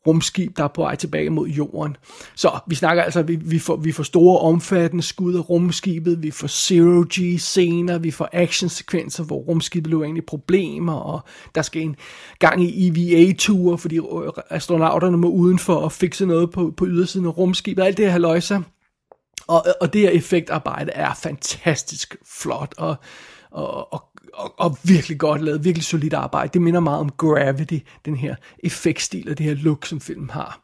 rumskib, 0.08 0.58
der 0.58 0.64
er 0.64 0.68
på 0.68 0.82
vej 0.82 0.96
tilbage 0.96 1.30
mod 1.30 1.48
jorden. 1.48 1.98
Så 2.36 2.60
vi 2.68 2.76
snakker 2.76 3.04
altså, 3.04 3.22
vi, 3.22 3.36
vi, 3.36 3.60
får, 3.60 3.76
vi 3.76 3.92
får 3.92 4.04
store 4.04 4.40
omfattende 4.40 5.04
skud 5.04 5.36
af 5.36 5.50
rumskibet, 5.50 6.24
vi 6.24 6.32
får 6.32 6.48
zero 6.48 7.06
G 7.14 7.40
scener, 7.40 7.98
vi 7.98 8.12
får 8.12 8.30
actionsekvenser, 8.34 9.24
hvor 9.24 9.38
rumskibet 9.38 9.90
løber 9.90 10.06
ind 10.06 10.18
i 10.18 10.22
problemer, 10.22 10.94
og 10.94 11.20
der 11.56 11.62
skal 11.62 11.82
en 11.82 11.96
gang 12.40 12.64
i 12.64 12.88
EVA-ture, 12.88 13.78
fordi 13.78 13.98
øh, 13.98 14.32
astronauterne 14.50 15.18
må 15.18 15.30
udenfor 15.30 15.76
og 15.76 15.92
fikse 15.92 16.26
noget 16.26 16.52
på, 16.52 16.74
på 16.78 16.88
ydersiden 16.88 17.28
af 17.28 17.38
rumskibet, 17.38 17.84
alt 17.84 17.98
det 17.98 18.12
her 18.12 18.20
løjser. 18.20 18.62
Og, 19.48 19.66
og 19.82 19.94
det 19.94 20.02
her 20.02 20.10
effektarbejde 20.10 20.92
er 20.92 21.14
fantastisk 21.14 22.16
flot, 22.42 22.74
og, 22.78 22.96
og, 23.52 23.94
og 23.94 24.04
og, 24.38 24.54
og 24.58 24.78
virkelig 24.84 25.18
godt 25.18 25.42
lavet, 25.42 25.64
virkelig 25.64 25.86
solidt 25.86 26.14
arbejde. 26.14 26.50
Det 26.54 26.62
minder 26.62 26.80
meget 26.80 27.00
om 27.00 27.10
Gravity, 27.10 27.80
den 28.06 28.16
her 28.16 28.36
effektstil 28.60 29.30
og 29.30 29.38
det 29.38 29.46
her 29.46 29.54
look, 29.54 29.86
som 29.86 30.02
filmen 30.02 30.30
har. 30.30 30.62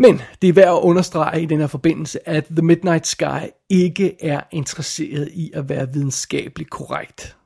Men 0.00 0.20
det 0.42 0.48
er 0.48 0.52
værd 0.52 0.76
at 0.76 0.82
understrege 0.82 1.42
i 1.42 1.46
den 1.46 1.60
her 1.60 1.66
forbindelse, 1.66 2.28
at 2.28 2.44
The 2.44 2.62
Midnight 2.62 3.06
Sky 3.06 3.50
ikke 3.68 4.24
er 4.24 4.40
interesseret 4.52 5.28
i 5.32 5.50
at 5.54 5.68
være 5.68 5.92
videnskabeligt 5.92 6.70
korrekt. 6.70 7.36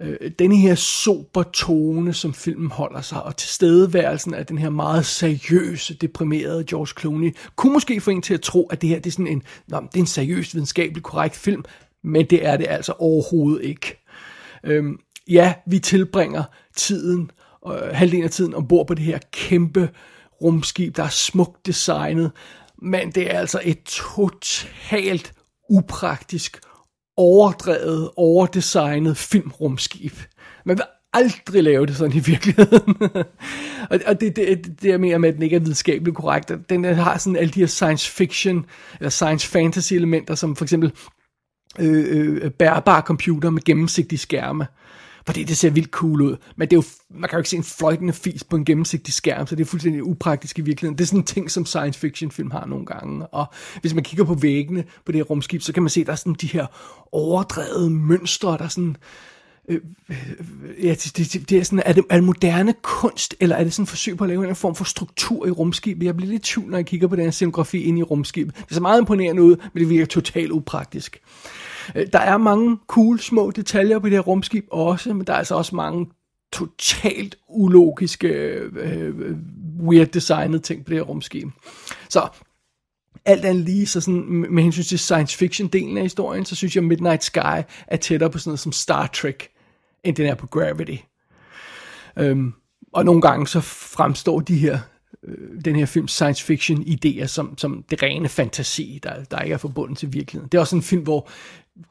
Øh, 0.00 0.30
denne 0.38 0.56
her 0.56 0.74
super 0.74 1.42
tone, 1.42 2.12
som 2.12 2.34
filmen 2.34 2.70
holder 2.70 3.00
sig, 3.00 3.22
og 3.22 3.36
tilstedeværelsen 3.36 4.34
af 4.34 4.46
den 4.46 4.58
her 4.58 4.70
meget 4.70 5.06
seriøse, 5.06 5.94
deprimerede 5.94 6.64
George 6.64 7.00
Clooney, 7.00 7.36
kunne 7.56 7.72
måske 7.72 8.00
få 8.00 8.10
en 8.10 8.22
til 8.22 8.34
at 8.34 8.40
tro, 8.40 8.66
at 8.66 8.82
det 8.82 8.88
her 8.88 8.98
det 8.98 9.06
er 9.06 9.12
sådan 9.12 9.26
en, 9.26 9.42
nå, 9.68 9.80
det 9.80 9.96
er 9.96 10.00
en 10.00 10.06
seriøst 10.06 10.54
videnskabeligt 10.54 11.04
korrekt 11.04 11.36
film, 11.36 11.64
men 12.06 12.26
det 12.26 12.46
er 12.46 12.56
det 12.56 12.66
altså 12.68 12.92
overhovedet 12.92 13.64
ikke. 13.64 14.04
Øhm, 14.64 14.98
ja, 15.28 15.54
vi 15.66 15.78
tilbringer 15.78 16.44
tiden, 16.76 17.30
øh, 17.66 17.72
halvdelen 17.92 18.24
af 18.24 18.30
tiden 18.30 18.54
ombord 18.54 18.86
på 18.86 18.94
det 18.94 19.04
her 19.04 19.18
kæmpe 19.32 19.88
rumskib, 20.42 20.96
der 20.96 21.02
er 21.02 21.08
smukt 21.08 21.66
designet, 21.66 22.30
men 22.82 23.10
det 23.10 23.34
er 23.34 23.38
altså 23.38 23.60
et 23.64 23.82
totalt 23.84 25.32
upraktisk, 25.70 26.60
overdrevet, 27.16 28.10
overdesignet 28.16 29.16
filmrumskib. 29.16 30.12
Man 30.64 30.76
vil 30.76 30.84
aldrig 31.12 31.62
lave 31.62 31.86
det 31.86 31.96
sådan 31.96 32.16
i 32.16 32.20
virkeligheden. 32.20 32.96
og 34.06 34.20
det, 34.20 34.36
det, 34.36 34.82
det 34.82 34.90
er 34.90 34.98
mere 34.98 35.18
med, 35.18 35.28
at 35.28 35.34
den 35.34 35.42
ikke 35.42 35.56
er 35.56 35.60
videnskabeligt 35.60 36.16
korrekt. 36.16 36.52
Den 36.70 36.84
har 36.84 37.18
sådan 37.18 37.36
alle 37.36 37.50
de 37.50 37.60
her 37.60 37.66
science 37.66 38.10
fiction, 38.10 38.66
eller 39.00 39.10
science 39.10 39.48
fantasy 39.48 39.94
elementer, 39.94 40.34
som 40.34 40.56
for 40.56 40.64
eksempel 40.64 40.92
øh, 41.78 42.38
øh, 42.42 42.50
bærbare 42.50 43.02
computer 43.02 43.50
med 43.50 43.62
gennemsigtige 43.64 44.18
skærme. 44.18 44.66
fordi 45.26 45.44
det 45.44 45.56
ser 45.56 45.70
vildt 45.70 45.90
cool 45.90 46.22
ud. 46.22 46.36
Men 46.56 46.68
det 46.68 46.76
er 46.76 46.78
jo, 46.78 46.84
man 47.10 47.30
kan 47.30 47.36
jo 47.36 47.40
ikke 47.40 47.50
se 47.50 47.56
en 47.56 47.64
fløjtende 47.64 48.12
fis 48.12 48.44
på 48.44 48.56
en 48.56 48.64
gennemsigtig 48.64 49.14
skærm, 49.14 49.46
så 49.46 49.56
det 49.56 49.62
er 49.62 49.66
fuldstændig 49.66 50.04
upraktisk 50.04 50.58
i 50.58 50.62
virkeligheden. 50.62 50.98
Det 50.98 51.04
er 51.04 51.06
sådan 51.06 51.20
en 51.20 51.24
ting, 51.24 51.50
som 51.50 51.66
science 51.66 52.00
fiction 52.00 52.30
film 52.30 52.50
har 52.50 52.66
nogle 52.66 52.86
gange. 52.86 53.26
Og 53.26 53.46
hvis 53.80 53.94
man 53.94 54.04
kigger 54.04 54.24
på 54.24 54.34
væggene 54.34 54.84
på 55.04 55.12
det 55.12 55.18
her 55.18 55.24
rumskib, 55.24 55.62
så 55.62 55.72
kan 55.72 55.82
man 55.82 55.90
se, 55.90 56.00
at 56.00 56.06
der 56.06 56.12
er 56.12 56.16
sådan 56.16 56.36
de 56.40 56.46
her 56.46 56.66
overdrevede 57.12 57.90
mønstre, 57.90 58.50
der 58.50 58.64
er 58.64 58.68
sådan... 58.68 58.96
Øh, 59.68 59.80
øh, 60.08 60.16
ja, 60.84 60.94
det, 60.94 61.16
det, 61.16 61.50
det 61.50 61.58
er 61.58 61.62
sådan, 61.62 61.82
er 61.86 61.92
det, 61.92 62.04
er 62.10 62.14
det 62.14 62.24
moderne 62.24 62.74
kunst, 62.82 63.34
eller 63.40 63.56
er 63.56 63.64
det 63.64 63.72
sådan 63.72 63.82
et 63.82 63.88
forsøg 63.88 64.16
på 64.16 64.24
at 64.24 64.30
lave 64.30 64.48
en 64.48 64.56
form 64.56 64.74
for 64.74 64.84
struktur 64.84 65.46
i 65.46 65.50
rumskibet? 65.50 66.06
Jeg 66.06 66.16
bliver 66.16 66.30
lidt 66.30 66.42
tvivl, 66.42 66.70
når 66.70 66.78
jeg 66.78 66.86
kigger 66.86 67.08
på 67.08 67.16
den 67.16 67.24
her 67.24 67.30
scenografi 67.30 67.82
ind 67.82 67.98
i 67.98 68.02
rumskibet. 68.02 68.56
Det 68.56 68.74
ser 68.74 68.80
meget 68.80 69.00
imponerende 69.00 69.42
ud, 69.42 69.56
men 69.72 69.80
det 69.80 69.90
virker 69.90 70.06
totalt 70.06 70.50
upraktisk. 70.50 71.20
Øh, 71.94 72.06
der 72.12 72.18
er 72.18 72.36
mange 72.36 72.78
cool 72.86 73.20
små 73.20 73.50
detaljer 73.50 73.98
på 73.98 74.06
det 74.06 74.14
her 74.14 74.20
rumskib 74.20 74.66
også, 74.70 75.14
men 75.14 75.26
der 75.26 75.32
er 75.32 75.38
altså 75.38 75.54
også 75.54 75.76
mange 75.76 76.06
totalt 76.52 77.36
ulogiske, 77.48 78.28
øh, 78.28 79.14
weird 79.80 80.06
designet 80.06 80.62
ting 80.62 80.84
på 80.84 80.90
det 80.90 80.98
her 80.98 81.04
rumskib. 81.04 81.48
Så 82.08 82.28
alt 83.24 83.44
andet 83.44 83.64
lige, 83.64 83.86
så 83.86 84.00
sådan, 84.00 84.46
med 84.50 84.62
hensyn 84.62 84.82
til 84.82 84.98
science 84.98 85.36
fiction 85.36 85.68
delen 85.68 85.96
af 85.96 86.02
historien, 86.02 86.44
så 86.44 86.56
synes 86.56 86.76
jeg 86.76 86.84
Midnight 86.84 87.24
Sky 87.24 87.62
er 87.86 87.96
tættere 88.00 88.30
på 88.30 88.38
sådan 88.38 88.50
noget 88.50 88.60
som 88.60 88.72
Star 88.72 89.06
Trek, 89.06 89.48
end 90.06 90.16
den 90.16 90.26
er 90.26 90.34
på 90.34 90.46
Gravity. 90.46 90.96
Øhm, 92.18 92.52
og 92.92 93.04
nogle 93.04 93.20
gange 93.20 93.46
så 93.46 93.60
fremstår 93.60 94.40
de 94.40 94.58
her 94.58 94.78
øh, 95.22 95.62
den 95.64 95.76
her 95.76 95.86
film 95.86 96.08
science 96.08 96.44
fiction 96.44 96.82
idéer 96.82 97.26
som, 97.26 97.58
som 97.58 97.84
det 97.90 98.02
rene 98.02 98.28
fantasi, 98.28 99.00
der, 99.02 99.24
der 99.24 99.40
ikke 99.40 99.54
er 99.54 99.58
forbundet 99.58 99.98
til 99.98 100.12
virkeligheden. 100.12 100.48
Det 100.52 100.58
er 100.58 100.60
også 100.60 100.76
en 100.76 100.82
film, 100.82 101.02
hvor 101.02 101.28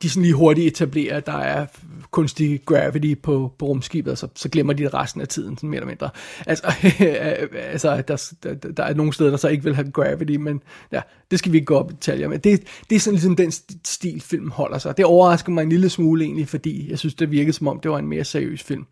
de 0.01 0.09
sådan 0.09 0.23
lige 0.23 0.33
hurtigt 0.33 0.67
etablerer, 0.67 1.17
at 1.17 1.25
der 1.25 1.37
er 1.37 1.65
kunstig 2.11 2.61
gravity 2.65 3.13
på, 3.23 3.53
på 3.59 3.65
rumskibet, 3.65 4.11
og 4.11 4.17
så, 4.17 4.27
så 4.35 4.49
glemmer 4.49 4.73
de 4.73 4.83
det 4.83 4.93
resten 4.93 5.21
af 5.21 5.27
tiden, 5.27 5.57
sådan 5.57 5.69
mere 5.69 5.77
eller 5.77 5.87
mindre. 5.87 6.09
Altså, 6.45 6.73
altså 7.73 8.03
der, 8.07 8.33
der, 8.43 8.71
der 8.71 8.83
er 8.83 8.93
nogle 8.93 9.13
steder, 9.13 9.29
der 9.29 9.37
så 9.37 9.47
ikke 9.47 9.63
vil 9.63 9.75
have 9.75 9.91
gravity, 9.91 10.35
men 10.35 10.61
ja, 10.91 11.01
det 11.31 11.39
skal 11.39 11.51
vi 11.51 11.57
ikke 11.57 11.65
gå 11.65 11.77
op 11.77 11.91
i 11.91 11.93
detaljer 11.93 12.27
med. 12.27 12.39
Det, 12.39 12.63
det 12.89 12.95
er 12.95 12.99
sådan 12.99 13.15
ligesom 13.15 13.35
den 13.35 13.51
stil, 13.85 14.21
film 14.21 14.51
holder 14.51 14.77
sig. 14.77 14.97
Det 14.97 15.05
overrasker 15.05 15.51
mig 15.51 15.61
en 15.61 15.69
lille 15.69 15.89
smule 15.89 16.25
egentlig, 16.25 16.47
fordi 16.47 16.89
jeg 16.89 16.99
synes, 16.99 17.15
det 17.15 17.31
virkede 17.31 17.53
som 17.53 17.67
om, 17.67 17.79
det 17.79 17.91
var 17.91 17.99
en 17.99 18.07
mere 18.07 18.23
seriøs 18.23 18.63
film. 18.63 18.85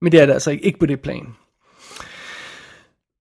Men 0.00 0.12
det 0.12 0.20
er 0.20 0.26
det 0.26 0.32
altså 0.32 0.50
ikke, 0.50 0.64
ikke 0.64 0.78
på 0.78 0.86
det 0.86 1.00
plan. 1.00 1.26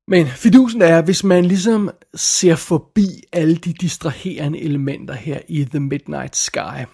Men 0.08 0.28
fidusen 0.28 0.82
er, 0.82 1.02
hvis 1.02 1.24
man 1.24 1.46
ligesom 1.46 1.90
ser 2.16 2.56
forbi 2.56 3.24
alle 3.34 3.56
de 3.56 3.74
distraherende 3.74 4.62
elementer 4.62 5.14
her 5.14 5.40
i 5.48 5.66
The 5.66 5.80
Midnight 5.80 6.36
Sky, 6.36 6.86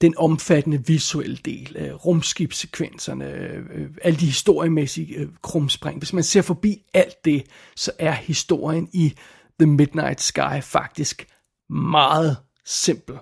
den 0.00 0.14
omfattende 0.16 0.86
visuelle 0.86 1.36
del, 1.36 1.76
øh, 1.78 1.94
rumskibssekvenserne, 1.94 3.24
øh, 3.24 3.90
alle 4.02 4.18
de 4.18 4.26
historiemæssige 4.26 5.14
øh, 5.14 5.28
krumspring. 5.42 5.98
Hvis 5.98 6.12
man 6.12 6.24
ser 6.24 6.42
forbi 6.42 6.82
alt 6.94 7.24
det, 7.24 7.46
så 7.76 7.92
er 7.98 8.12
historien 8.12 8.88
i 8.92 9.14
The 9.60 9.66
Midnight 9.66 10.20
Sky 10.20 10.62
faktisk 10.62 11.26
meget 11.70 12.36
simpel. 12.64 13.16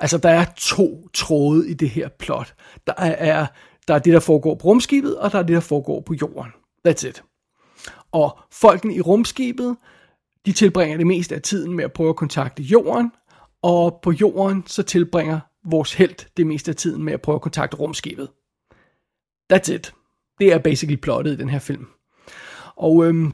Altså, 0.00 0.18
der 0.18 0.30
er 0.30 0.44
to 0.56 1.08
tråde 1.14 1.70
i 1.70 1.74
det 1.74 1.90
her 1.90 2.08
plot. 2.08 2.54
Der 2.86 2.94
er, 2.96 3.46
der 3.88 3.94
er 3.94 3.98
det, 3.98 4.12
der 4.12 4.20
foregår 4.20 4.54
på 4.54 4.68
rumskibet, 4.68 5.18
og 5.18 5.32
der 5.32 5.38
er 5.38 5.42
det, 5.42 5.54
der 5.54 5.60
foregår 5.60 6.00
på 6.00 6.14
jorden. 6.14 6.52
That's 6.88 7.08
it. 7.08 7.22
Og 8.14 8.38
folkene 8.50 8.94
i 8.94 9.00
rumskibet, 9.00 9.76
de 10.46 10.52
tilbringer 10.52 10.96
det 10.96 11.06
meste 11.06 11.34
af 11.34 11.42
tiden 11.42 11.72
med 11.72 11.84
at 11.84 11.92
prøve 11.92 12.08
at 12.08 12.16
kontakte 12.16 12.62
jorden, 12.62 13.12
og 13.62 13.98
på 14.02 14.12
jorden 14.12 14.62
så 14.66 14.82
tilbringer 14.82 15.40
vores 15.64 15.94
held 15.94 16.36
det 16.36 16.46
meste 16.46 16.70
af 16.70 16.76
tiden 16.76 17.02
med 17.02 17.12
at 17.12 17.22
prøve 17.22 17.34
at 17.34 17.42
kontakte 17.42 17.76
rumskibet. 17.76 18.28
That's 19.52 19.72
it. 19.72 19.94
Det 20.40 20.52
er 20.52 20.58
basically 20.58 21.00
plottet 21.00 21.32
i 21.32 21.36
den 21.36 21.48
her 21.48 21.58
film. 21.58 21.86
Og 22.76 23.06
øhm, 23.06 23.32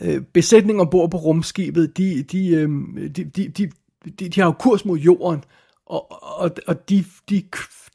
øh, 0.00 0.22
besætningen 0.22 0.80
ombord 0.80 1.10
på 1.10 1.16
rumskibet, 1.16 1.96
de, 1.96 2.22
de, 2.22 2.48
øhm, 2.48 3.12
de, 3.16 3.24
de, 3.24 3.48
de, 3.48 3.70
de, 4.18 4.28
de 4.28 4.40
har 4.40 4.46
jo 4.46 4.52
kurs 4.52 4.84
mod 4.84 4.98
jorden, 4.98 5.44
og, 5.86 6.06
og, 6.38 6.50
og 6.66 6.88
de, 6.88 7.04
de, 7.30 7.42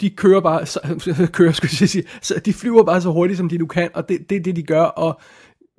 de 0.02 0.10
kører 0.10 0.42
bare, 0.42 0.66
så, 0.66 0.80
kører, 1.34 1.52
skulle 1.52 1.72
jeg 1.82 1.90
sige, 1.90 2.04
så 2.22 2.40
de 2.46 2.54
flyver 2.54 2.84
bare 2.84 3.02
så 3.02 3.12
hurtigt, 3.12 3.38
som 3.38 3.50
de 3.50 3.58
nu 3.58 3.66
kan, 3.66 3.90
og 3.94 4.10
det, 4.10 4.30
det 4.30 4.36
er 4.36 4.40
det, 4.40 4.56
de 4.56 4.64
gør, 4.64 4.84
og 4.84 5.20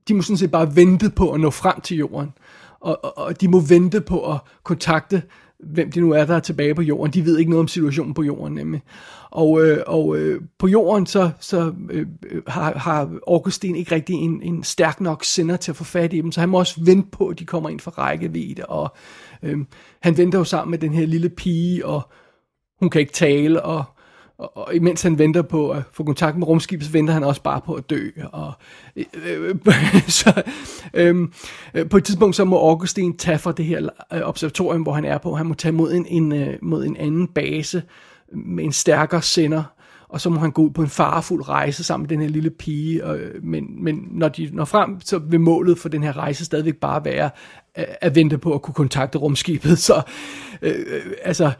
de 0.08 0.14
må 0.14 0.22
sådan 0.22 0.36
set 0.36 0.50
bare 0.50 0.76
vente 0.76 1.10
på 1.10 1.30
at 1.30 1.40
nå 1.40 1.50
frem 1.50 1.80
til 1.80 1.96
jorden. 1.96 2.32
Og, 2.80 3.04
og, 3.04 3.18
og 3.18 3.40
de 3.40 3.48
må 3.48 3.60
vente 3.60 4.00
på 4.00 4.32
at 4.32 4.38
kontakte, 4.62 5.22
hvem 5.58 5.90
de 5.92 6.00
nu 6.00 6.10
er, 6.10 6.24
der 6.24 6.34
er 6.34 6.40
tilbage 6.40 6.74
på 6.74 6.82
jorden. 6.82 7.12
De 7.12 7.24
ved 7.24 7.38
ikke 7.38 7.50
noget 7.50 7.60
om 7.60 7.68
situationen 7.68 8.14
på 8.14 8.22
jorden 8.22 8.54
nemlig. 8.54 8.82
Og, 9.30 9.62
øh, 9.62 9.78
og 9.86 10.16
øh, 10.16 10.40
på 10.58 10.68
jorden 10.68 11.06
så, 11.06 11.30
så 11.40 11.72
øh, 11.90 12.06
har, 12.46 12.78
har 12.78 13.18
Augustin 13.28 13.76
ikke 13.76 13.94
rigtig 13.94 14.14
en, 14.14 14.42
en 14.42 14.64
stærk 14.64 15.00
nok 15.00 15.24
sender 15.24 15.56
til 15.56 15.72
at 15.72 15.76
få 15.76 15.84
fat 15.84 16.12
i 16.12 16.20
dem, 16.20 16.32
så 16.32 16.40
han 16.40 16.48
må 16.48 16.58
også 16.58 16.80
vente 16.84 17.08
på, 17.10 17.28
at 17.28 17.38
de 17.38 17.46
kommer 17.46 17.68
ind 17.68 17.80
for 17.80 17.90
rækkevidde. 17.90 18.66
Og 18.66 18.94
øh, 19.42 19.58
han 20.02 20.16
venter 20.16 20.38
jo 20.38 20.44
sammen 20.44 20.70
med 20.70 20.78
den 20.78 20.92
her 20.92 21.06
lille 21.06 21.28
pige, 21.28 21.86
og 21.86 22.12
hun 22.80 22.90
kan 22.90 23.00
ikke 23.00 23.12
tale, 23.12 23.62
og 23.62 23.84
og, 24.38 24.56
og 24.56 24.74
imens 24.74 25.02
han 25.02 25.18
venter 25.18 25.42
på 25.42 25.70
at 25.70 25.82
få 25.92 26.04
kontakt 26.04 26.36
med 26.36 26.46
rumskibet, 26.46 26.86
så 26.86 26.92
venter 26.92 27.14
han 27.14 27.24
også 27.24 27.42
bare 27.42 27.60
på 27.60 27.74
at 27.74 27.90
dø. 27.90 28.08
Og, 28.32 28.52
øh, 28.96 29.04
øh, 29.26 29.54
så, 30.08 30.42
øhm, 30.94 31.32
øh, 31.74 31.88
på 31.88 31.96
et 31.96 32.04
tidspunkt 32.04 32.36
så 32.36 32.44
må 32.44 32.58
Augustin 32.58 33.16
tage 33.16 33.38
fra 33.38 33.52
det 33.52 33.64
her 33.64 33.88
øh, 34.12 34.20
observatorium, 34.22 34.82
hvor 34.82 34.92
han 34.92 35.04
er 35.04 35.18
på. 35.18 35.34
Han 35.34 35.46
må 35.46 35.54
tage 35.54 35.72
mod 35.72 35.92
en, 35.92 36.06
en, 36.06 36.32
øh, 36.32 36.58
mod 36.62 36.84
en 36.84 36.96
anden 36.96 37.28
base 37.28 37.82
med 38.32 38.64
en 38.64 38.72
stærkere 38.72 39.22
sender, 39.22 39.62
og 40.08 40.20
så 40.20 40.30
må 40.30 40.40
han 40.40 40.50
gå 40.50 40.62
ud 40.62 40.70
på 40.70 40.82
en 40.82 40.88
farefuld 40.88 41.48
rejse 41.48 41.84
sammen 41.84 42.02
med 42.02 42.08
den 42.08 42.20
her 42.20 42.28
lille 42.28 42.50
pige. 42.50 43.04
Og, 43.04 43.16
øh, 43.16 43.44
men, 43.44 43.84
men 43.84 44.08
når 44.10 44.28
de 44.28 44.50
når 44.52 44.64
frem, 44.64 45.00
så 45.00 45.18
vil 45.18 45.40
målet 45.40 45.78
for 45.78 45.88
den 45.88 46.02
her 46.02 46.16
rejse 46.16 46.44
stadigvæk 46.44 46.76
bare 46.76 47.04
være 47.04 47.30
at, 47.74 47.96
at 48.00 48.14
vente 48.14 48.38
på 48.38 48.54
at 48.54 48.62
kunne 48.62 48.74
kontakte 48.74 49.18
rumskibet. 49.18 49.78
Så 49.88 50.02
øh, 50.62 51.02
altså, 51.22 51.52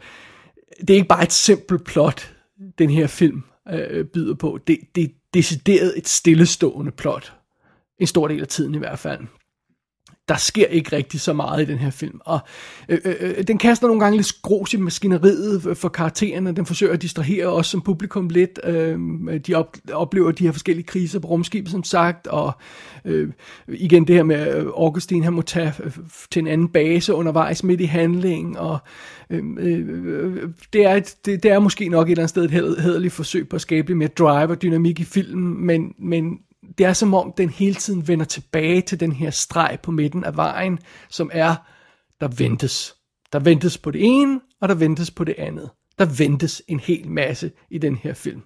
det 0.81 0.89
er 0.89 0.95
ikke 0.95 1.07
bare 1.07 1.23
et 1.23 1.31
simpelt 1.31 1.83
plot 1.83 2.34
den 2.79 2.89
her 2.89 3.07
film 3.07 3.43
øh, 3.69 4.05
byder 4.05 4.35
på. 4.35 4.59
Det, 4.67 4.79
det 4.95 5.03
er 5.03 5.07
decideret 5.33 5.97
et 5.97 6.07
stillestående 6.07 6.91
plot. 6.91 7.33
En 7.99 8.07
stor 8.07 8.27
del 8.27 8.41
af 8.41 8.47
tiden 8.47 8.75
i 8.75 8.77
hvert 8.77 8.99
fald 8.99 9.19
der 10.29 10.35
sker 10.35 10.65
ikke 10.65 10.95
rigtig 10.95 11.21
så 11.21 11.33
meget 11.33 11.61
i 11.61 11.71
den 11.71 11.77
her 11.77 11.89
film. 11.89 12.19
Og 12.25 12.39
øh, 12.89 12.99
øh, 13.05 13.15
øh 13.19 13.47
den 13.47 13.57
kaster 13.57 13.87
nogle 13.87 13.99
gange 13.99 14.17
lidt 14.17 14.27
skros 14.27 14.73
i 14.73 14.77
maskineriet 14.77 15.77
for 15.77 15.89
karaktererne. 15.89 16.51
Den 16.51 16.65
forsøger 16.65 16.93
at 16.93 17.01
distrahere 17.01 17.47
os 17.47 17.67
som 17.67 17.81
publikum 17.81 18.29
lidt. 18.29 18.59
Øh, 18.63 18.99
de 19.47 19.53
op, 19.53 19.77
oplever 19.93 20.31
de 20.31 20.43
her 20.43 20.51
forskellige 20.51 20.85
kriser 20.85 21.19
på 21.19 21.27
rumskibet, 21.27 21.71
som 21.71 21.83
sagt. 21.83 22.27
Og 22.27 22.51
øh, 23.05 23.29
igen 23.67 24.07
det 24.07 24.15
her 24.15 24.23
med 24.23 24.35
at 24.35 24.65
Augustin, 24.65 25.23
han 25.23 25.33
må 25.33 25.41
tage 25.41 25.73
øh, 25.83 25.91
til 26.31 26.39
en 26.39 26.47
anden 26.47 26.67
base 26.67 27.13
undervejs 27.13 27.63
midt 27.63 27.81
i 27.81 27.85
handlingen. 27.85 28.57
Og 28.57 28.77
øh, 29.29 29.43
øh, 29.57 30.49
det, 30.73 30.85
er 30.85 30.93
et, 30.93 31.15
det, 31.25 31.43
det 31.43 31.51
er 31.51 31.59
måske 31.59 31.89
nok 31.89 32.07
et 32.07 32.11
eller 32.11 32.21
andet 32.21 32.29
sted 32.29 32.43
et 32.43 32.51
hederligt 32.51 33.13
forsøg 33.13 33.49
på 33.49 33.55
at 33.55 33.61
skabe 33.61 33.87
lidt 33.87 33.97
mere 33.97 34.09
drive 34.09 34.49
og 34.49 34.61
dynamik 34.61 34.99
i 34.99 35.03
filmen, 35.03 35.65
men, 35.65 35.93
men 35.99 36.39
det 36.77 36.85
er 36.85 36.93
som 36.93 37.13
om, 37.13 37.33
den 37.37 37.49
hele 37.49 37.75
tiden 37.75 38.07
vender 38.07 38.25
tilbage 38.25 38.81
til 38.81 38.99
den 38.99 39.11
her 39.11 39.29
streg 39.29 39.79
på 39.83 39.91
midten 39.91 40.23
af 40.23 40.35
vejen, 40.35 40.79
som 41.09 41.29
er, 41.33 41.55
der 42.21 42.27
ventes. 42.27 42.95
Der 43.33 43.39
ventes 43.39 43.77
på 43.77 43.91
det 43.91 44.01
ene, 44.03 44.41
og 44.61 44.69
der 44.69 44.75
ventes 44.75 45.11
på 45.11 45.23
det 45.23 45.35
andet. 45.37 45.69
Der 45.99 46.05
ventes 46.05 46.61
en 46.67 46.79
hel 46.79 47.09
masse 47.09 47.51
i 47.69 47.77
den 47.77 47.95
her 47.95 48.13
film. 48.13 48.41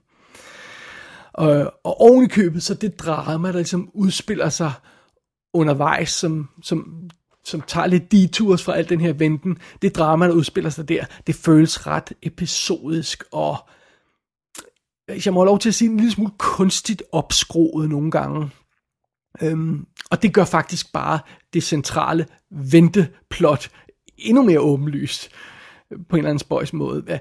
Og, 1.33 1.73
og 1.83 2.01
oven 2.01 2.25
i 2.25 2.27
købet, 2.27 2.63
så 2.63 2.73
det 2.73 2.99
drama, 2.99 3.47
der 3.47 3.55
ligesom 3.55 3.89
udspiller 3.93 4.49
sig 4.49 4.71
undervejs, 5.53 6.09
som, 6.09 6.49
som, 6.63 7.09
som 7.45 7.61
tager 7.61 7.87
lidt 7.87 8.11
detours 8.11 8.63
fra 8.63 8.75
al 8.77 8.89
den 8.89 9.01
her 9.01 9.13
venten, 9.13 9.57
det 9.81 9.95
drama, 9.95 10.27
der 10.27 10.33
udspiller 10.33 10.69
sig 10.69 10.89
der, 10.89 11.05
det 11.27 11.35
føles 11.35 11.87
ret 11.87 12.13
episodisk 12.21 13.23
og 13.31 13.57
hvis 15.13 15.25
jeg 15.25 15.33
må 15.33 15.39
have 15.39 15.45
lov 15.45 15.59
til 15.59 15.69
at 15.69 15.75
sige, 15.75 15.91
en 15.91 15.97
lille 15.97 16.11
smule 16.11 16.31
kunstigt 16.37 17.03
opskroet 17.11 17.89
nogle 17.89 18.11
gange. 18.11 18.49
Øhm, 19.41 19.85
og 20.11 20.21
det 20.21 20.33
gør 20.33 20.45
faktisk 20.45 20.93
bare 20.93 21.19
det 21.53 21.63
centrale 21.63 22.25
venteplot 22.51 23.69
endnu 24.17 24.41
mere 24.41 24.59
åbenlyst 24.59 25.29
øh, 25.91 25.99
på 26.09 26.15
en 26.15 26.19
eller 26.19 26.29
anden 26.29 26.39
spøjs 26.39 26.73
måde. 26.73 27.19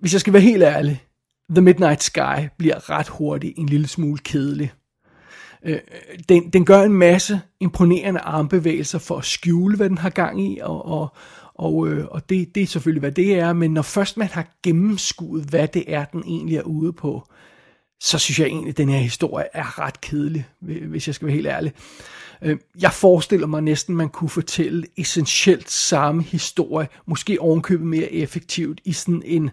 Hvis 0.00 0.12
jeg 0.12 0.20
skal 0.20 0.32
være 0.32 0.42
helt 0.42 0.62
ærlig, 0.62 1.02
The 1.50 1.62
Midnight 1.62 2.02
Sky 2.02 2.48
bliver 2.58 2.90
ret 2.90 3.08
hurtigt 3.08 3.58
en 3.58 3.68
lille 3.68 3.88
smule 3.88 4.18
kedelig. 4.18 4.72
Øh, 5.64 5.72
øh, 5.72 6.18
den, 6.28 6.50
den 6.50 6.64
gør 6.64 6.82
en 6.82 6.92
masse 6.92 7.40
imponerende 7.60 8.20
armbevægelser 8.20 8.98
for 8.98 9.18
at 9.18 9.24
skjule, 9.24 9.76
hvad 9.76 9.88
den 9.88 9.98
har 9.98 10.10
gang 10.10 10.52
i, 10.52 10.58
og, 10.62 10.86
og, 10.86 11.08
og, 11.58 11.88
øh, 11.88 12.06
og 12.10 12.28
det, 12.28 12.54
det 12.54 12.62
er 12.62 12.66
selvfølgelig, 12.66 13.00
hvad 13.00 13.12
det 13.12 13.38
er, 13.38 13.52
men 13.52 13.74
når 13.74 13.82
først 13.82 14.16
man 14.16 14.28
har 14.28 14.46
gennemskuet, 14.62 15.44
hvad 15.44 15.68
det 15.68 15.84
er, 15.86 16.04
den 16.04 16.22
egentlig 16.26 16.56
er 16.56 16.62
ude 16.62 16.92
på, 16.92 17.22
så 18.00 18.18
synes 18.18 18.38
jeg 18.38 18.46
egentlig, 18.46 18.70
at 18.70 18.76
den 18.76 18.88
her 18.88 18.98
historie 18.98 19.46
er 19.52 19.78
ret 19.78 20.00
kedelig, 20.00 20.46
hvis 20.60 21.06
jeg 21.06 21.14
skal 21.14 21.26
være 21.26 21.34
helt 21.34 21.46
ærlig. 21.46 21.72
Øh, 22.42 22.58
jeg 22.80 22.92
forestiller 22.92 23.46
mig 23.46 23.62
næsten, 23.62 23.96
man 23.96 24.08
kunne 24.08 24.30
fortælle 24.30 24.86
essentielt 24.96 25.70
samme 25.70 26.22
historie, 26.22 26.88
måske 27.06 27.40
ovenkøbet 27.40 27.86
mere 27.86 28.12
effektivt, 28.12 28.80
i 28.84 28.92
sådan 28.92 29.22
en 29.24 29.50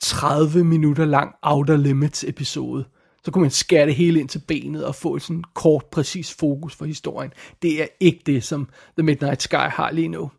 30 0.00 0.64
minutter 0.64 1.04
lang 1.04 1.34
Outer 1.42 1.76
Limits 1.76 2.24
episode. 2.24 2.84
Så 3.24 3.30
kunne 3.30 3.42
man 3.42 3.50
skære 3.50 3.86
det 3.86 3.94
hele 3.94 4.20
ind 4.20 4.28
til 4.28 4.42
benet 4.48 4.84
og 4.84 4.94
få 4.94 5.16
et 5.16 5.22
sådan 5.22 5.44
kort, 5.54 5.84
præcis 5.84 6.34
fokus 6.34 6.74
for 6.74 6.84
historien. 6.84 7.32
Det 7.62 7.82
er 7.82 7.86
ikke 8.00 8.22
det, 8.26 8.44
som 8.44 8.68
The 8.98 9.02
Midnight 9.02 9.42
Sky 9.42 9.54
har 9.54 9.90
lige 9.90 10.08
nu. 10.08 10.30